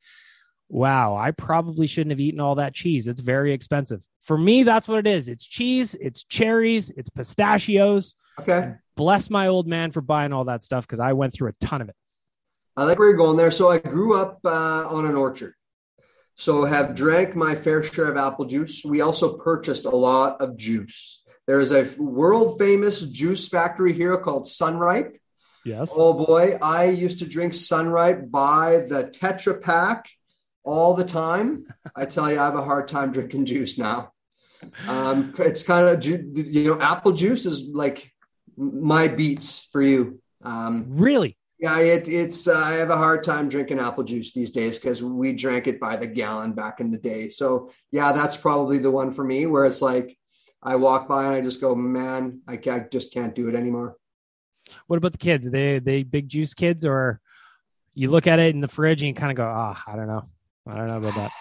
[0.70, 3.06] wow, I probably shouldn't have eaten all that cheese.
[3.06, 4.02] It's very expensive.
[4.20, 5.28] For me, that's what it is.
[5.28, 8.14] It's cheese, it's cherries, it's pistachios.
[8.38, 8.74] Okay.
[8.96, 11.80] Bless my old man for buying all that stuff because I went through a ton
[11.82, 11.96] of it.
[12.76, 13.50] I like where you're going there.
[13.50, 15.54] So I grew up uh, on an orchard.
[16.36, 18.82] So have drank my fair share of apple juice.
[18.84, 21.22] We also purchased a lot of juice.
[21.46, 25.18] There is a world famous juice factory here called Sun-Rype.
[25.64, 25.92] Yes.
[25.94, 30.08] Oh boy, I used to drink Sun-Rype by the Tetra Pak
[30.64, 31.66] all the time.
[31.96, 34.12] I tell you, I have a hard time drinking juice now.
[34.86, 38.12] Um, it's kind of you know, apple juice is like
[38.56, 40.20] my beats for you.
[40.42, 41.36] Um, really?
[41.58, 45.02] Yeah, it, it's uh, I have a hard time drinking apple juice these days because
[45.02, 47.28] we drank it by the gallon back in the day.
[47.28, 50.16] So yeah, that's probably the one for me where it's like
[50.62, 53.96] I walk by and I just go, man, I, I just can't do it anymore.
[54.86, 55.46] What about the kids?
[55.46, 57.20] Are they they big juice kids, or
[57.94, 59.96] you look at it in the fridge and you kind of go, ah, oh, I
[59.96, 60.24] don't know.
[60.68, 61.32] I don't know about that.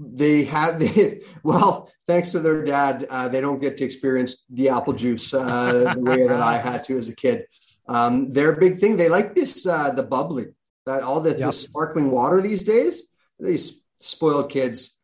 [0.00, 4.68] they have they well thanks to their dad uh, they don't get to experience the
[4.68, 7.46] apple juice uh, the way that i had to as a kid
[7.86, 10.46] um, their big thing they like this uh, the bubbly
[10.86, 11.38] that all the, Yep.
[11.40, 13.04] the sparkling water these days
[13.38, 14.98] these spoiled kids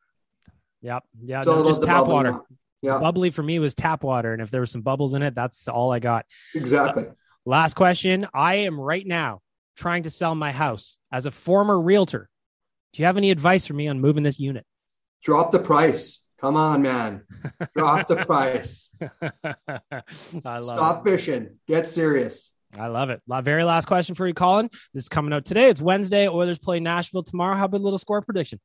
[0.82, 1.04] Yep.
[1.22, 1.42] Yeah.
[1.46, 2.30] All No, just tap water.
[2.32, 2.44] now.
[2.80, 2.98] Yeah.
[3.00, 4.32] Bubbly for me was tap water.
[4.32, 6.24] And if there were some bubbles in it, that's all I got.
[6.54, 7.04] exactly
[7.44, 8.26] Last question.
[8.32, 9.42] I am right now
[9.76, 12.30] trying to sell my house as a former realtor.
[12.92, 14.64] Do you have any advice for me on moving this unit?
[15.22, 17.22] drop the price come on man
[17.76, 21.10] drop the price I love stop it.
[21.10, 23.20] fishing get serious I love it.
[23.28, 24.70] Very last question for you, Colin.
[24.94, 25.68] This is coming out today.
[25.70, 26.28] It's Wednesday.
[26.28, 27.56] Oilers play Nashville tomorrow.
[27.56, 28.60] How about a little score prediction?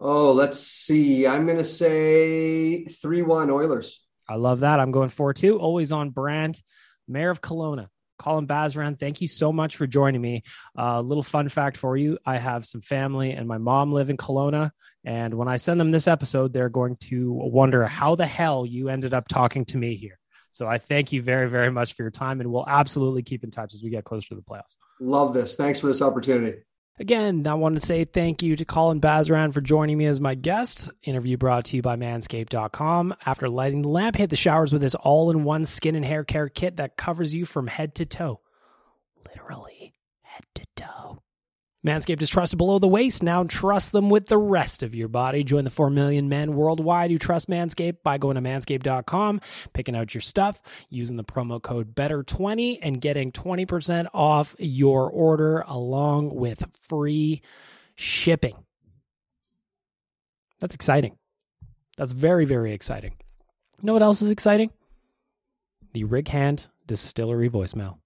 [0.00, 4.80] oh let's see i'm gonna say 3-1 oilers I love that.
[4.80, 5.58] I'm going 4 2.
[5.58, 6.60] Always on brand.
[7.06, 10.42] Mayor of Kelowna, Colin Basran, thank you so much for joining me.
[10.76, 14.16] A little fun fact for you I have some family, and my mom live in
[14.16, 14.70] Kelowna.
[15.04, 18.88] And when I send them this episode, they're going to wonder how the hell you
[18.88, 20.18] ended up talking to me here.
[20.50, 23.50] So I thank you very, very much for your time, and we'll absolutely keep in
[23.50, 24.76] touch as we get closer to the playoffs.
[25.00, 26.58] love this thanks for this opportunity
[26.96, 30.36] Again, I want to say thank you to Colin Basran for joining me as my
[30.36, 30.92] guest.
[31.02, 33.16] Interview brought to you by manscaped.com.
[33.26, 36.22] After lighting the lamp, hit the showers with this all in one skin and hair
[36.22, 38.40] care kit that covers you from head to toe.
[39.28, 41.23] Literally, head to toe.
[41.84, 43.22] Manscaped is trusted below the waist.
[43.22, 45.44] Now trust them with the rest of your body.
[45.44, 49.40] Join the 4 million men worldwide who trust Manscaped by going to manscaped.com,
[49.74, 55.62] picking out your stuff, using the promo code BETTER20, and getting 20% off your order
[55.66, 57.42] along with free
[57.96, 58.56] shipping.
[60.60, 61.18] That's exciting.
[61.98, 63.14] That's very, very exciting.
[63.82, 64.70] You know what else is exciting?
[65.92, 67.98] The Rig Hand Distillery voicemail.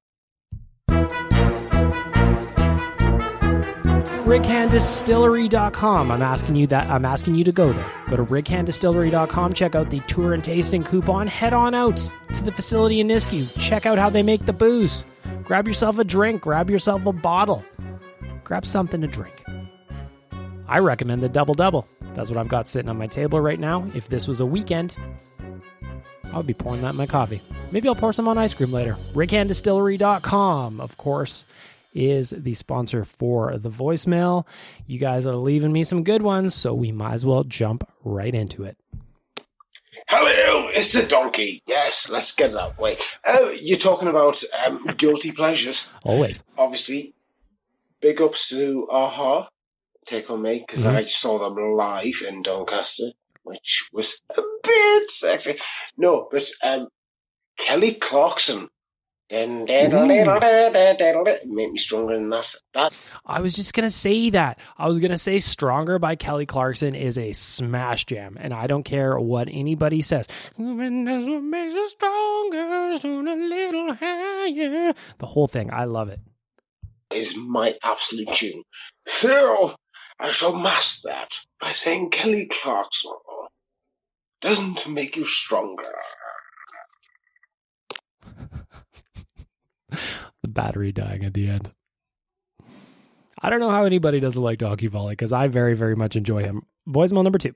[4.28, 6.10] righanddistillery.com.
[6.10, 7.90] I'm asking you that I'm asking you to go there.
[8.08, 11.96] Go to righanddistillery.com, check out the tour and tasting coupon, head on out
[12.34, 13.58] to the facility in Nisku.
[13.58, 15.06] Check out how they make the booze.
[15.44, 17.64] Grab yourself a drink, grab yourself a bottle.
[18.44, 19.44] Grab something to drink.
[20.66, 21.88] I recommend the double double.
[22.14, 23.90] That's what I've got sitting on my table right now.
[23.94, 24.98] If this was a weekend,
[26.30, 27.40] I would be pouring that in my coffee.
[27.72, 28.98] Maybe I'll pour some on ice cream later.
[29.14, 31.46] RigHandDistillery.com, of course,
[31.98, 34.46] is the sponsor for the voicemail.
[34.86, 38.34] You guys are leaving me some good ones, so we might as well jump right
[38.34, 38.76] into it.
[40.08, 41.60] Hello, it's the donkey.
[41.66, 42.96] Yes, let's get it out of way.
[43.26, 45.88] Oh, you're talking about um, guilty pleasures.
[46.04, 46.42] Always.
[46.56, 47.14] Obviously,
[48.00, 49.48] big ups to a-ha,
[50.06, 50.94] Take On Me, because Mhm.
[50.94, 53.10] I saw them live in Doncaster,
[53.42, 55.58] which was a bit sexy.
[55.98, 56.88] No, but um,
[57.58, 58.68] Kelly Clarkson.
[59.30, 59.92] Made
[61.72, 62.54] me stronger than that.
[62.72, 62.92] That
[63.26, 64.58] I was just gonna say that.
[64.78, 68.84] I was gonna say "Stronger" by Kelly Clarkson is a smash jam, and I don't
[68.84, 70.26] care what anybody says.
[70.56, 74.94] "And that's what makes us stronger, soon a little higher.
[75.18, 76.20] The whole thing, I love it.
[77.10, 78.62] is my absolute tune.
[79.06, 79.74] So
[80.18, 83.12] I shall mask that by saying Kelly Clarkson
[84.40, 85.94] doesn't make you stronger.
[90.42, 91.72] The battery dying at the end.
[93.42, 96.44] I don't know how anybody doesn't like Donkey Volley because I very, very much enjoy
[96.44, 96.62] him.
[96.88, 97.54] Voicemail number two.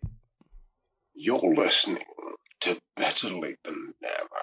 [1.15, 2.03] You're listening
[2.63, 4.43] to Better Lait Than Never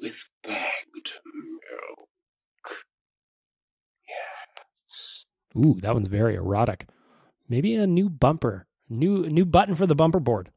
[0.00, 2.08] with bagged milk.
[4.08, 5.26] Yes.
[5.56, 6.88] Ooh, that one's very erotic.
[7.48, 10.50] Maybe a new bumper, new new button for the bumper board.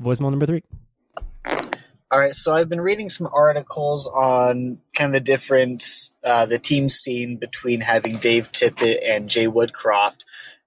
[0.00, 0.62] Voicemail number three.
[2.12, 6.58] All right, so I've been reading some articles on kind of the difference, uh, the
[6.58, 10.18] team scene between having Dave Tippett and Jay Woodcroft.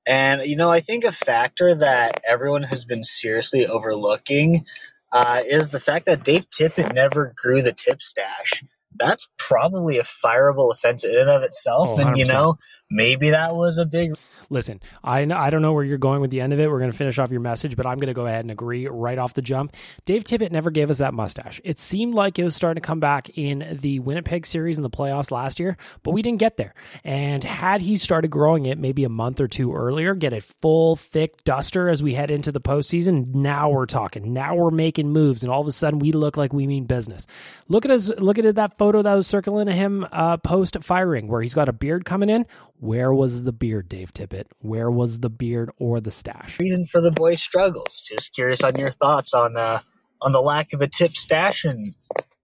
[0.08, 4.66] And, you know, I think a factor that everyone has been seriously overlooking
[5.12, 8.64] uh, is the fact that Dave Tippett never grew the tip stash.
[8.98, 11.90] That's probably a fireable offense in and of itself.
[11.92, 12.58] Oh, and, you know,
[12.90, 14.16] maybe that was a big
[14.50, 16.70] Listen, I I don't know where you're going with the end of it.
[16.70, 18.88] We're going to finish off your message, but I'm going to go ahead and agree
[18.88, 19.76] right off the jump.
[20.06, 21.60] Dave Tippett never gave us that mustache.
[21.64, 24.90] It seemed like it was starting to come back in the Winnipeg series in the
[24.90, 26.74] playoffs last year, but we didn't get there.
[27.04, 30.96] And had he started growing it maybe a month or two earlier, get a full
[30.96, 34.34] thick duster as we head into the postseason, now we're talking.
[34.34, 37.26] Now we're making moves, and all of a sudden we look like we mean business.
[37.68, 38.10] Look at us.
[38.10, 41.74] Look at that photo that was circling him uh, post firing, where he's got a
[41.74, 42.46] beard coming in.
[42.80, 44.35] Where was the beard, Dave Tippett?
[44.60, 46.60] Where was the beard or the stash?
[46.60, 48.02] reason for the boys' struggles.
[48.02, 49.80] Just curious on your thoughts on uh,
[50.22, 51.96] on the lack of a tip stash, and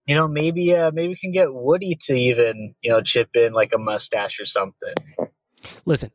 [0.06, 3.52] you know maybe uh, maybe we can get Woody to even you know chip in
[3.52, 4.94] like a mustache or something.
[5.84, 6.10] Listen,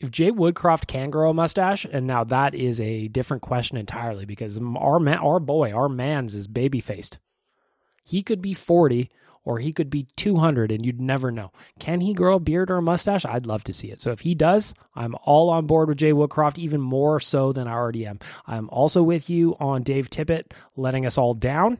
[0.00, 4.24] if Jay Woodcroft can grow a mustache, and now that is a different question entirely
[4.24, 7.18] because our man, our boy, our man's is baby faced.
[8.04, 9.10] He could be 40
[9.44, 11.52] or he could be 200 and you'd never know.
[11.78, 13.24] Can he grow a beard or a mustache?
[13.26, 14.00] I'd love to see it.
[14.00, 17.68] So if he does, I'm all on board with Jay Woodcroft, even more so than
[17.68, 18.18] I already am.
[18.46, 21.78] I'm also with you on Dave Tippett letting us all down.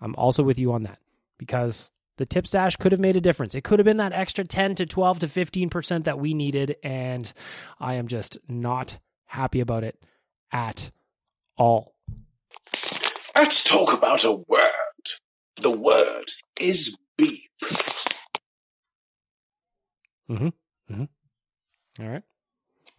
[0.00, 0.98] I'm also with you on that
[1.38, 3.54] because the tip stash could have made a difference.
[3.54, 6.76] It could have been that extra 10 to 12 to 15% that we needed.
[6.82, 7.32] And
[7.80, 10.00] I am just not happy about it
[10.52, 10.90] at
[11.56, 11.94] all.
[13.36, 14.62] Let's talk about a word.
[15.60, 16.26] The word
[16.60, 17.50] is beep.
[20.30, 20.48] Mm-hmm.
[20.90, 21.04] Mm-hmm.
[22.00, 22.22] All right.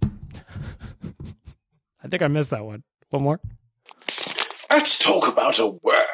[2.04, 2.84] I think I missed that one.
[3.12, 3.40] One more.
[4.70, 6.06] Let's talk about a word.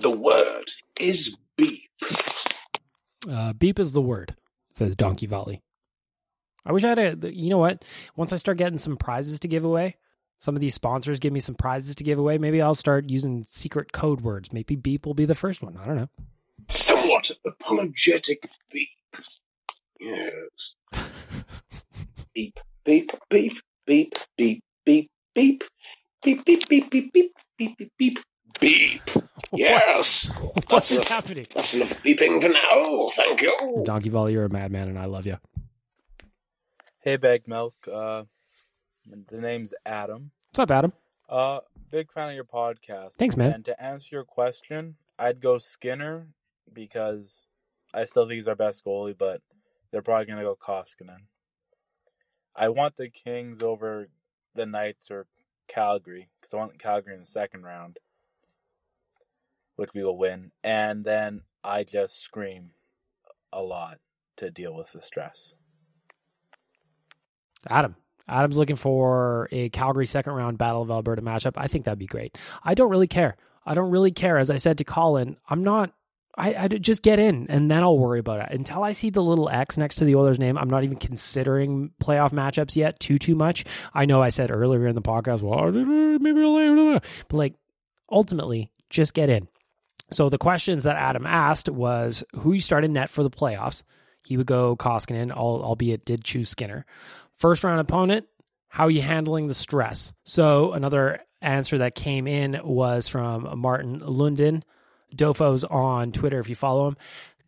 [0.00, 0.66] The word
[1.00, 1.90] is beep.
[3.30, 4.36] Uh, beep is the word,
[4.74, 5.62] says Donkey Volley.
[6.66, 7.34] I wish I had a.
[7.34, 7.84] You know what?
[8.16, 9.96] Once I start getting some prizes to give away,
[10.38, 12.38] some of these sponsors give me some prizes to give away.
[12.38, 14.52] Maybe I'll start using secret code words.
[14.52, 15.76] Maybe beep will be the first one.
[15.76, 16.08] I don't know.
[16.68, 18.88] Somewhat apologetic beep.
[20.00, 20.76] Yes.
[22.34, 25.64] beep, beep, beep, beep, beep, beep, beep,
[26.22, 27.12] beep, beep, beep, beep, beep,
[27.58, 28.18] beep, beep, beep.
[28.60, 29.10] Beep.
[29.52, 30.26] Yes.
[30.28, 31.46] What That's happening?
[31.54, 33.08] That's enough beeping for now.
[33.12, 33.82] Thank you.
[33.84, 35.38] Donkey Volley, you're a madman, and I love you.
[37.00, 37.74] Hey, Bag Milk.
[37.90, 38.24] Uh,
[39.06, 40.30] the name's Adam.
[40.48, 40.92] What's up, Adam?
[41.28, 43.12] Uh, big fan of your podcast.
[43.14, 43.52] Thanks, man.
[43.52, 46.28] And to answer your question, I'd go Skinner
[46.72, 47.46] because
[47.92, 49.42] I still think he's our best goalie, but
[49.90, 51.26] they're probably gonna go Koskinen.
[52.56, 54.08] I want the Kings over
[54.54, 55.26] the Knights or
[55.68, 57.98] Calgary because I want Calgary in the second round,
[59.76, 60.52] which we will win.
[60.62, 62.70] And then I just scream
[63.52, 63.98] a lot
[64.36, 65.54] to deal with the stress.
[67.68, 67.96] Adam.
[68.28, 71.54] Adam's looking for a Calgary second round Battle of Alberta matchup.
[71.56, 72.36] I think that'd be great.
[72.62, 73.36] I don't really care.
[73.66, 74.38] I don't really care.
[74.38, 75.92] As I said to Colin, I'm not.
[76.36, 78.48] I, I just get in and then I'll worry about it.
[78.50, 81.92] Until I see the little X next to the Oilers' name, I'm not even considering
[82.02, 83.64] playoff matchups yet too too much.
[83.94, 87.54] I know I said earlier in the podcast, well, uh, maybe I'll, but like
[88.10, 89.46] ultimately, just get in.
[90.10, 93.84] So the questions that Adam asked was who you start started net for the playoffs.
[94.24, 96.86] He would go Koskinen, albeit did choose Skinner.
[97.36, 98.26] First round opponent,
[98.68, 100.12] how are you handling the stress?
[100.24, 104.62] So another answer that came in was from Martin Lundin.
[105.14, 106.96] Dofo's on Twitter if you follow him.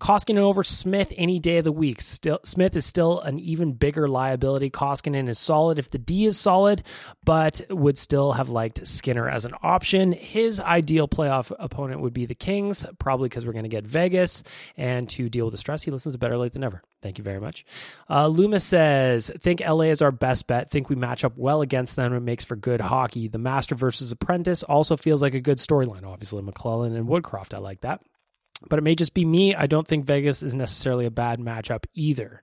[0.00, 2.02] Koskinen over Smith any day of the week.
[2.02, 4.70] Still, Smith is still an even bigger liability.
[4.70, 6.82] Koskinen is solid if the D is solid,
[7.24, 10.12] but would still have liked Skinner as an option.
[10.12, 14.42] His ideal playoff opponent would be the Kings, probably because we're going to get Vegas.
[14.76, 16.82] And to deal with the stress, he listens to Better Lait Than Never.
[17.00, 17.64] Thank you very much.
[18.08, 20.70] Uh, says, think LA is our best bet.
[20.70, 22.12] Think we match up well against them.
[22.12, 23.28] It makes for good hockey.
[23.28, 26.04] The Master versus Apprentice also feels like a good storyline.
[26.04, 27.54] Obviously, McLellan and Woodcroft.
[27.54, 28.02] I like that
[28.68, 29.54] but it may just be me.
[29.54, 32.42] I don't think Vegas is necessarily a bad matchup either.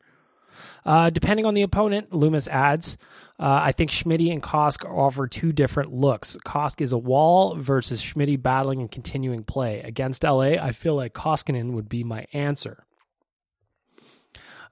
[0.85, 2.97] Uh, depending on the opponent, Loomis adds,
[3.39, 6.37] uh, I think Schmidt and Kosk offer two different looks.
[6.45, 9.81] Kosk is a wall versus Schmidt battling and continuing play.
[9.81, 12.85] Against LA, I feel like Koskinen would be my answer.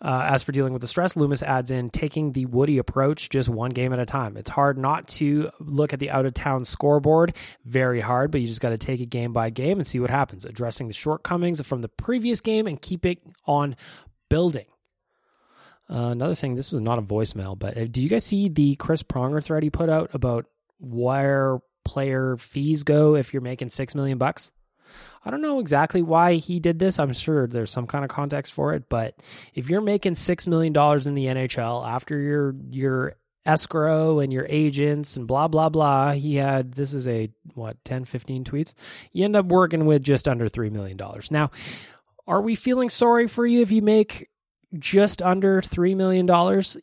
[0.01, 3.49] Uh, as for dealing with the stress, Loomis adds in taking the Woody approach just
[3.49, 4.35] one game at a time.
[4.35, 7.35] It's hard not to look at the out of town scoreboard,
[7.65, 10.09] very hard, but you just got to take it game by game and see what
[10.09, 10.43] happens.
[10.43, 13.75] Addressing the shortcomings from the previous game and keep it on
[14.27, 14.65] building.
[15.87, 18.75] Uh, another thing, this was not a voicemail, but uh, did you guys see the
[18.77, 20.45] Chris Pronger thread he put out about
[20.79, 24.51] where player fees go if you're making six million bucks?
[25.23, 26.99] I don't know exactly why he did this.
[26.99, 29.15] I'm sure there's some kind of context for it, but
[29.53, 33.15] if you're making six million dollars in the NHL after your your
[33.45, 38.05] escrow and your agents and blah blah blah, he had this is a what 10,
[38.05, 38.73] 15 tweets.
[39.11, 41.29] You end up working with just under three million dollars.
[41.29, 41.51] Now,
[42.27, 44.29] are we feeling sorry for you if you make
[44.77, 46.29] just under $3 million,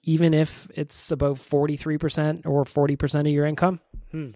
[0.02, 3.80] even if it's about 43% or 40% of your income?
[4.10, 4.30] Hmm.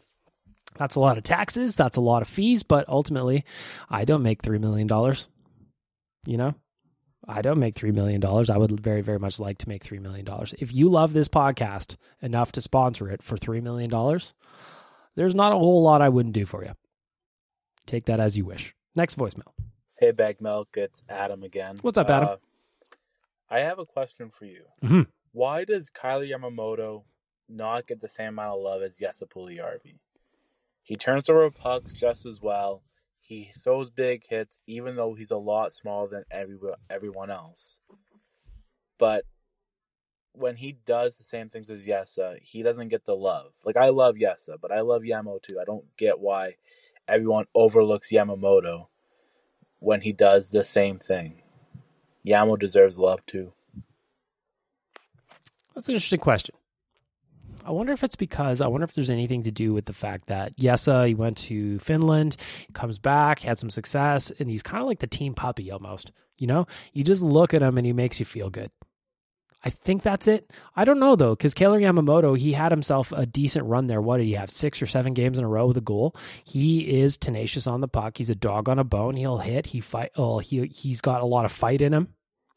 [0.77, 1.75] That's a lot of taxes.
[1.75, 2.62] That's a lot of fees.
[2.62, 3.45] But ultimately,
[3.91, 4.89] I don't make $3 million.
[6.27, 6.55] You know,
[7.27, 8.25] I don't make $3 million.
[8.25, 10.27] I would very, very much like to make $3 million.
[10.59, 13.91] If you love this podcast enough to sponsor it for $3 million,
[15.14, 16.73] there's not a whole lot I wouldn't do for you.
[17.87, 18.75] Take that as you wish.
[18.95, 19.53] Next voicemail.
[19.99, 21.77] Hey, Bag Milk, it's Adam again.
[21.83, 22.29] What's up, Adam?
[22.31, 22.37] Uh,
[23.51, 24.64] I have a question for you.
[24.83, 25.07] Mhm.
[25.33, 27.05] Why does Kailer Yamamoto
[27.49, 29.99] not get the same amount of love as Jesse Puljujärvi?
[30.83, 32.83] He turns over pucks just as well.
[33.20, 36.59] He throws big hits, even though he's a lot smaller than every,
[36.91, 37.78] everyone else.
[38.99, 39.24] But
[40.33, 43.53] when he does the same things as Yessa, he doesn't get the love.
[43.64, 45.59] Like I love Yessa, but I love Yamo too.
[45.61, 46.55] I don't get why
[47.07, 48.87] everyone overlooks Yamamoto
[49.78, 51.43] when he does the same thing.
[52.26, 53.53] Yamo deserves love too.
[55.74, 56.55] That's an interesting question.
[57.65, 60.27] I wonder if it's because I wonder if there's anything to do with the fact
[60.27, 62.37] that Yessa he went to Finland,
[62.73, 66.13] comes back, had some success, and he's kind of like the team puppy almost.
[66.39, 68.71] You know, you just look at him and he makes you feel good.
[69.65, 70.51] I think that's it.
[70.75, 74.01] I don't know though, because Kailer Yamamoto, he had himself a decent run there.
[74.01, 74.51] What did he have?
[74.51, 76.17] Six or seven games in a row with a goal.
[76.45, 78.19] He is tenacious on the puck.
[78.19, 79.15] He's a dog on a bone.
[79.15, 79.67] He'll hit.
[79.67, 80.11] He fight.
[80.17, 82.09] Oh, he he's got a lot of fight in him.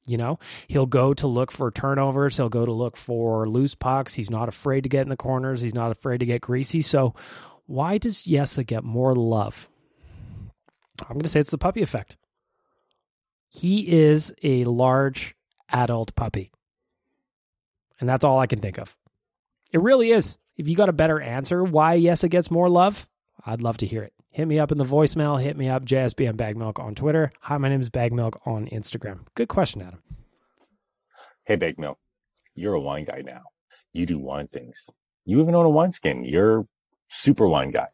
[0.08, 2.38] You know, he'll go to look for turnovers.
[2.38, 4.14] He'll go to look for loose pucks.
[4.14, 5.62] He's not afraid to get in the corners.
[5.62, 6.82] He's not afraid to get greasy.
[6.82, 7.16] So,
[7.66, 9.68] why does Yessa get more love?
[11.02, 12.18] I'm going to say it's the puppy effect.
[13.50, 15.36] He is a large
[15.70, 16.52] adult puppy.
[18.00, 18.96] And that's all I can think of.
[19.72, 20.38] It really is.
[20.58, 23.08] If you got a better answer why Yessa gets more love,
[23.46, 24.14] I'd love to hear it.
[24.36, 25.42] Hit me up in the voicemail.
[25.42, 27.32] Hit me up, JSBM Bag Milk on Twitter.
[27.44, 29.20] Hi, my name is Bag Milk on Instagram.
[29.34, 30.02] Good question, Adam.
[31.46, 31.98] Hey, Bag Milk,
[32.54, 33.44] you're a wine guy now.
[33.94, 34.90] You do wine things.
[35.24, 36.26] You even own a wineskin.
[36.26, 36.68] You're
[37.08, 37.88] super wine guy.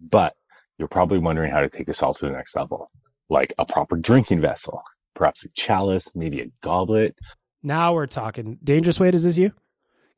[0.00, 0.36] But
[0.78, 2.88] you're probably wondering how to take this all to the next level,
[3.28, 4.84] like a proper drinking vessel,
[5.16, 7.16] perhaps a chalice, maybe a goblet.
[7.60, 8.56] Now we're talking.
[8.62, 9.52] Dangerous Wade, is this you?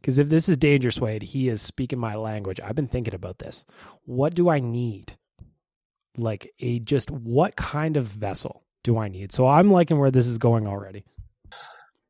[0.02, 2.60] Because if this is Dangerous Wade, he is speaking my language.
[2.62, 3.64] I've been thinking about this.
[4.04, 5.16] What do I need?
[6.16, 9.32] Like a just what kind of vessel do I need?
[9.32, 11.04] So I'm liking where this is going already.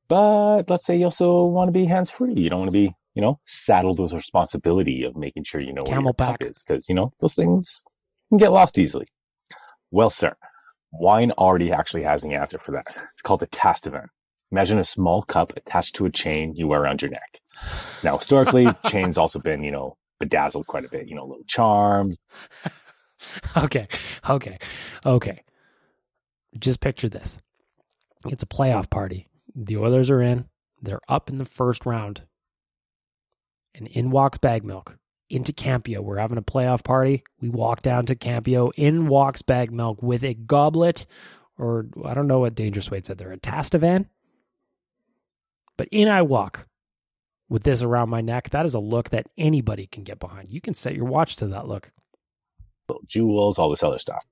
[0.08, 2.34] But let's say you also want to be hands free.
[2.34, 5.82] You don't want to be, you know, saddled with responsibility of making sure you know
[5.82, 6.38] where your CamelBak.
[6.38, 7.82] cup is, because you know those things
[8.28, 9.06] can get lost easily.
[9.90, 10.34] Well, sir,
[10.92, 12.84] wine already actually has the answer for that.
[13.12, 14.06] It's called the Tastevin.
[14.52, 17.40] Imagine a small cup attached to a chain you wear around your neck.
[18.02, 21.08] Now, historically, chains also been, you know, bedazzled quite a bit.
[21.08, 22.18] You know, little charms.
[23.56, 23.88] okay,
[24.28, 24.58] okay,
[25.06, 25.42] okay.
[26.58, 27.38] Just picture this.
[28.26, 29.28] It's a playoff party.
[29.54, 30.46] The Oilers are in.
[30.80, 32.22] They're up in the first round.
[33.74, 34.98] And in walks Bag Milk
[35.28, 36.00] into Campio.
[36.00, 37.24] We're having a playoff party.
[37.40, 38.70] We walk down to Campio.
[38.76, 41.06] In walks Bag Milk with a goblet,
[41.58, 44.06] or I don't know what Dangerous Wade said there, a Tastevin.
[45.76, 46.68] But in I walk
[47.48, 48.50] with this around my neck.
[48.50, 50.52] That is a look that anybody can get behind.
[50.52, 51.92] You can set your watch to that look.
[53.06, 54.24] Jewels, all this other stuff.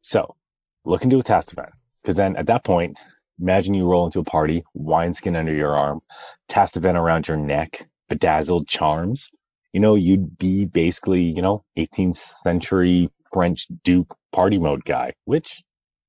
[0.00, 0.36] So
[0.84, 1.70] look into a Tastevin.
[2.02, 2.98] Because then at that point,
[3.40, 6.00] imagine you roll into a party, wineskin under your arm,
[6.48, 9.30] Tastevin around your neck, bedazzled charms.
[9.72, 15.62] You know, you'd be basically, you know, 18th century French Duke party mode guy, which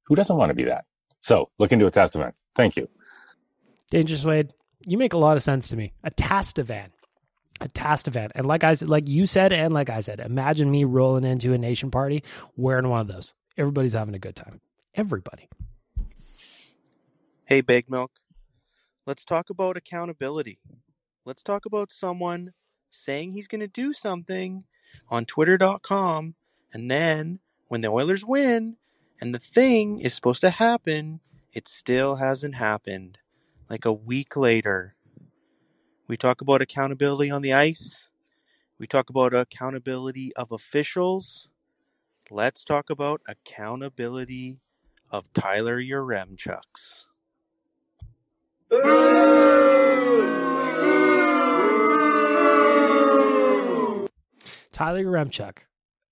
[0.05, 0.85] who doesn't want to be that?
[1.19, 2.33] So look into a Tastevin.
[2.55, 2.89] Thank you.
[3.89, 5.93] Dangerous Wade, you make a lot of sense to me.
[6.03, 6.89] A Tastevin.
[7.61, 8.31] A Tastevin.
[8.35, 11.53] And like I said, like you said, and like I said, imagine me rolling into
[11.53, 12.23] a nation party
[12.55, 13.33] wearing one of those.
[13.57, 14.61] Everybody's having a good time.
[14.95, 15.49] Everybody.
[17.45, 18.11] Hey, Big Milk.
[19.05, 20.59] Let's talk about accountability.
[21.25, 22.53] Let's talk about someone
[22.89, 24.63] saying he's going to do something
[25.09, 26.35] on Twitter.com,
[26.71, 28.77] and then when the Oilers win
[29.19, 31.19] and the thing is supposed to happen,
[31.53, 33.19] it still hasn't happened.
[33.69, 34.95] Like a week later.
[36.13, 38.07] We talk about accountability on the ice.
[38.77, 41.47] We talk about accountability of officials.
[42.29, 44.59] Let's talk about accountability
[45.09, 47.05] of Tyler Yaremchuks.
[54.71, 55.57] Tyler Remchuk,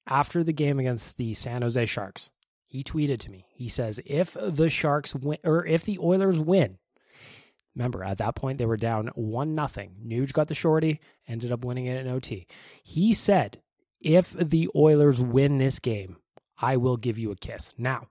[0.08, 2.32] after the game against the San Jose Sharks,
[2.66, 3.46] he tweeted to me.
[3.54, 6.80] He says, if the Sharks win, or if the Oilers win,
[7.76, 9.96] remember at that point they were down one nothing.
[10.06, 12.48] Nuge got the shorty, ended up winning it in OT.
[12.84, 13.62] He said,
[14.00, 16.18] if the Oilers win this game,
[16.58, 17.74] I will give you a kiss.
[17.78, 18.08] Now,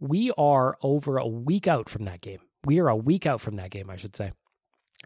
[0.00, 2.40] we are over a week out from that game.
[2.64, 4.32] We are a week out from that game, I should say.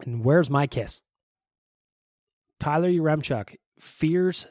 [0.01, 1.01] And where's my kiss?
[2.59, 4.47] Tyler Yaremchuk fears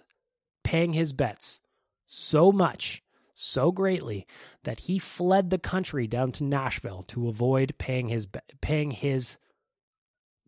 [0.65, 1.61] paying his bets
[2.07, 3.03] so much,
[3.43, 4.27] so greatly
[4.65, 9.39] that he fled the country down to Nashville to avoid paying his be- paying his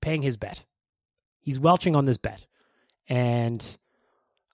[0.01, 0.65] paying his bet.
[1.41, 2.47] He's welching on this bet.
[3.09, 3.79] And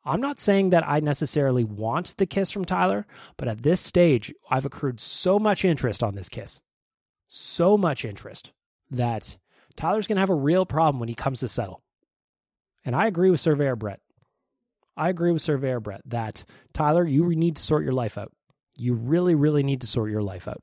[0.04, 4.32] I'm not saying that I necessarily want the kiss from Tyler, but at this stage,
[4.50, 6.60] I've accrued so much interest on this kiss.
[7.28, 8.52] So much interest
[8.90, 9.36] that
[9.76, 11.82] Tyler's going to have a real problem when he comes to settle.
[12.84, 14.00] And I agree with Surveyor Brett.
[15.00, 16.44] I agree with Surveyor Brett that
[16.74, 18.32] Tyler, you need to sort your life out.
[18.76, 20.60] You really, really need to sort your life out.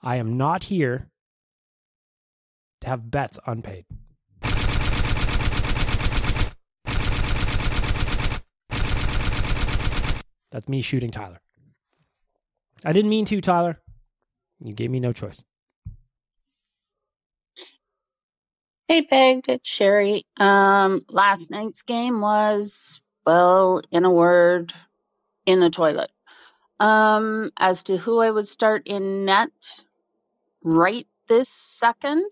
[0.00, 1.08] I am not here
[2.82, 3.84] to have bets unpaid.
[10.52, 11.40] That's me shooting Tyler.
[12.84, 13.80] I didn't mean to, Tyler.
[14.60, 15.42] You gave me no choice.
[18.86, 20.26] Hey, Pegged, it's Sherry.
[20.36, 24.74] Um, last night's game was, well, in a word,
[25.46, 26.10] in the toilet.
[26.78, 29.84] Um, as to who I would start in net
[30.62, 32.30] right this second,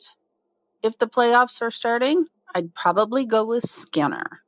[0.82, 4.42] if the playoffs are starting, I'd probably go with Skinner.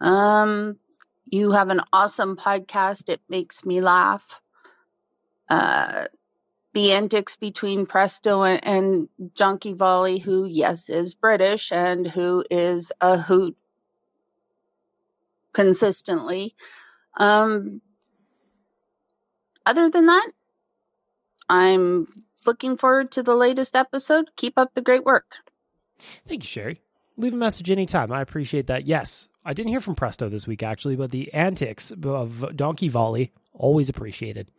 [0.00, 0.78] Um,
[1.24, 3.08] you have an awesome podcast.
[3.08, 4.40] It makes me laugh.
[5.48, 6.06] Uh,
[6.76, 12.92] the antics between Presto and, and Junkie Volley, who, yes, is British and who is
[13.00, 13.56] a hoot
[15.54, 16.52] consistently.
[17.16, 17.80] Um,
[19.64, 20.30] other than that,
[21.48, 22.08] I'm
[22.44, 24.26] looking forward to the latest episode.
[24.36, 25.36] Keep up the great work.
[25.98, 26.82] Thank you, Sherry.
[27.16, 28.12] Leave a message anytime.
[28.12, 28.86] I appreciate that.
[28.86, 33.32] Yes, I didn't hear from Presto this week, actually, but the antics of Donkey Volley,
[33.54, 34.50] always appreciated.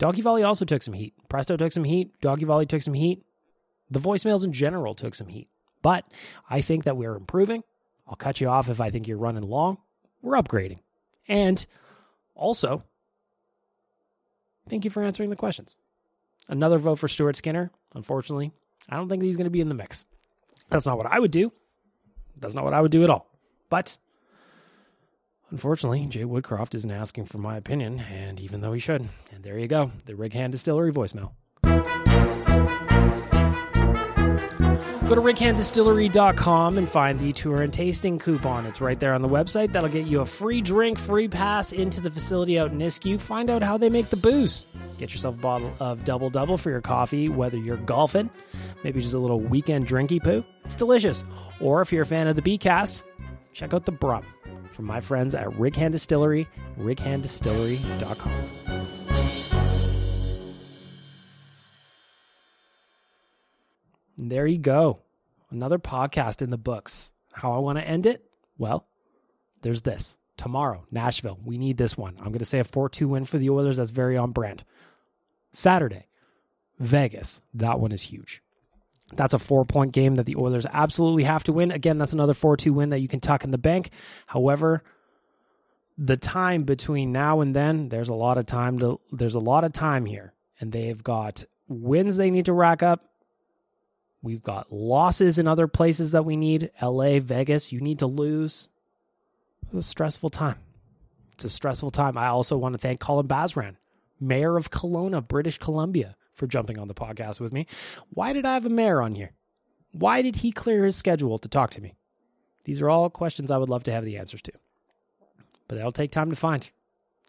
[0.00, 1.12] Donkey Volley also took some heat.
[1.28, 2.18] Presto took some heat.
[2.22, 3.22] Doggy Volley took some heat.
[3.90, 5.50] The voicemails in general took some heat.
[5.82, 6.06] But
[6.48, 7.64] I think that we're improving.
[8.08, 9.76] I'll cut you off if I think you're running long.
[10.22, 10.78] We're upgrading.
[11.28, 11.64] And
[12.34, 12.82] also,
[14.70, 15.76] thank you for answering the questions.
[16.48, 17.70] Another vote for Stuart Skinner.
[17.94, 18.52] Unfortunately,
[18.88, 20.06] I don't think he's going to be in the mix.
[20.70, 21.52] That's not what I would do.
[22.38, 23.30] That's not what I would do at all.
[23.68, 23.98] But
[25.50, 29.08] unfortunately, Jay Woodcroft isn't asking for my opinion, and even though he should.
[29.32, 31.32] And there you go, the Rig Hand Distillery voicemail.
[35.10, 38.64] Go to righanddistillery.com and find the tour and tasting coupon.
[38.64, 39.72] It's right there on the website.
[39.72, 43.20] That'll get you a free drink, free pass into the facility out in Nisku.
[43.20, 44.66] Find out how they make the booze.
[44.98, 48.30] Get yourself a bottle of Double Double for your coffee, whether you're golfing,
[48.84, 50.44] maybe just a little weekend drinky poo.
[50.64, 51.24] It's delicious.
[51.60, 53.02] Or if you're a fan of the B-Cast,
[53.52, 54.24] check out the Brum
[54.70, 56.48] from my friends at Rig Distillery,
[56.78, 58.46] righanddistillery.com.
[64.16, 65.00] And there you go.
[65.50, 67.10] Another podcast in the books.
[67.32, 68.24] How I want to end it?
[68.58, 68.86] Well,
[69.62, 70.18] there's this.
[70.36, 71.38] Tomorrow, Nashville.
[71.44, 72.16] We need this one.
[72.18, 73.78] I'm going to say a 4 2 win for the Oilers.
[73.78, 74.64] That's very on brand.
[75.52, 76.06] Saturday,
[76.78, 77.40] Vegas.
[77.54, 78.42] That one is huge.
[79.14, 81.70] That's a four point game that the Oilers absolutely have to win.
[81.70, 83.90] Again, that's another 4 2 win that you can tuck in the bank.
[84.26, 84.82] However,
[85.98, 89.64] the time between now and then, there's a lot of time to there's a lot
[89.64, 90.32] of time here.
[90.60, 93.04] And they've got wins they need to rack up.
[94.22, 96.70] We've got losses in other places that we need.
[96.82, 98.68] LA, Vegas, you need to lose.
[99.62, 100.58] It's a stressful time.
[101.32, 102.18] It's a stressful time.
[102.18, 103.76] I also want to thank Colin Basran,
[104.20, 107.66] Mayor of Kelowna, British Columbia, for jumping on the podcast with me.
[108.08, 109.32] Why did I have a mayor on here?
[109.92, 111.94] Why did he clear his schedule to talk to me?
[112.64, 114.52] These are all questions I would love to have the answers to.
[115.68, 116.68] But that'll take time to find.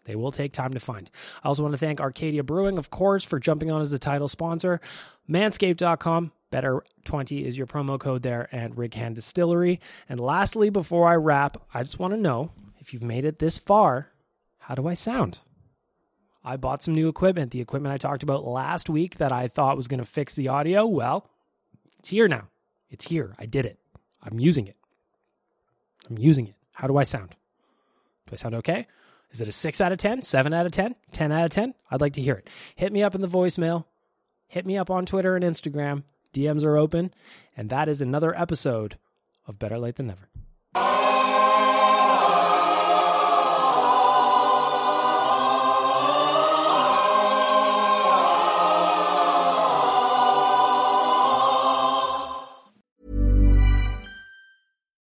[0.04, 1.10] They will take time to find.
[1.44, 4.28] I also want to thank Arcadia Brewing, of course, for jumping on as the title
[4.28, 4.80] sponsor.
[5.28, 9.78] Manscaped.com, better 20 is your promo code there, and Rig Hand Distillery.
[10.08, 12.50] And lastly, before I wrap, I just want to know
[12.80, 14.08] if you've made it this far,
[14.58, 15.40] how do I sound?
[16.44, 19.76] I bought some new equipment, the equipment I talked about last week that I thought
[19.76, 20.86] was going to fix the audio.
[20.86, 21.30] Well,
[21.98, 22.48] it's here now.
[22.90, 23.34] It's here.
[23.38, 23.78] I did it.
[24.22, 24.76] I'm using it.
[26.10, 26.54] I'm using it.
[26.74, 27.36] How do I sound?
[28.26, 28.86] Do I sound okay?
[29.30, 31.74] Is it a 6 out of 10, 7 out of 10, 10 out of 10?
[31.90, 32.50] I'd like to hear it.
[32.74, 33.84] Hit me up in the voicemail.
[34.48, 36.02] Hit me up on Twitter and Instagram.
[36.34, 37.14] DMs are open.
[37.56, 38.98] And that is another episode
[39.46, 41.01] of Better Lait Than Never.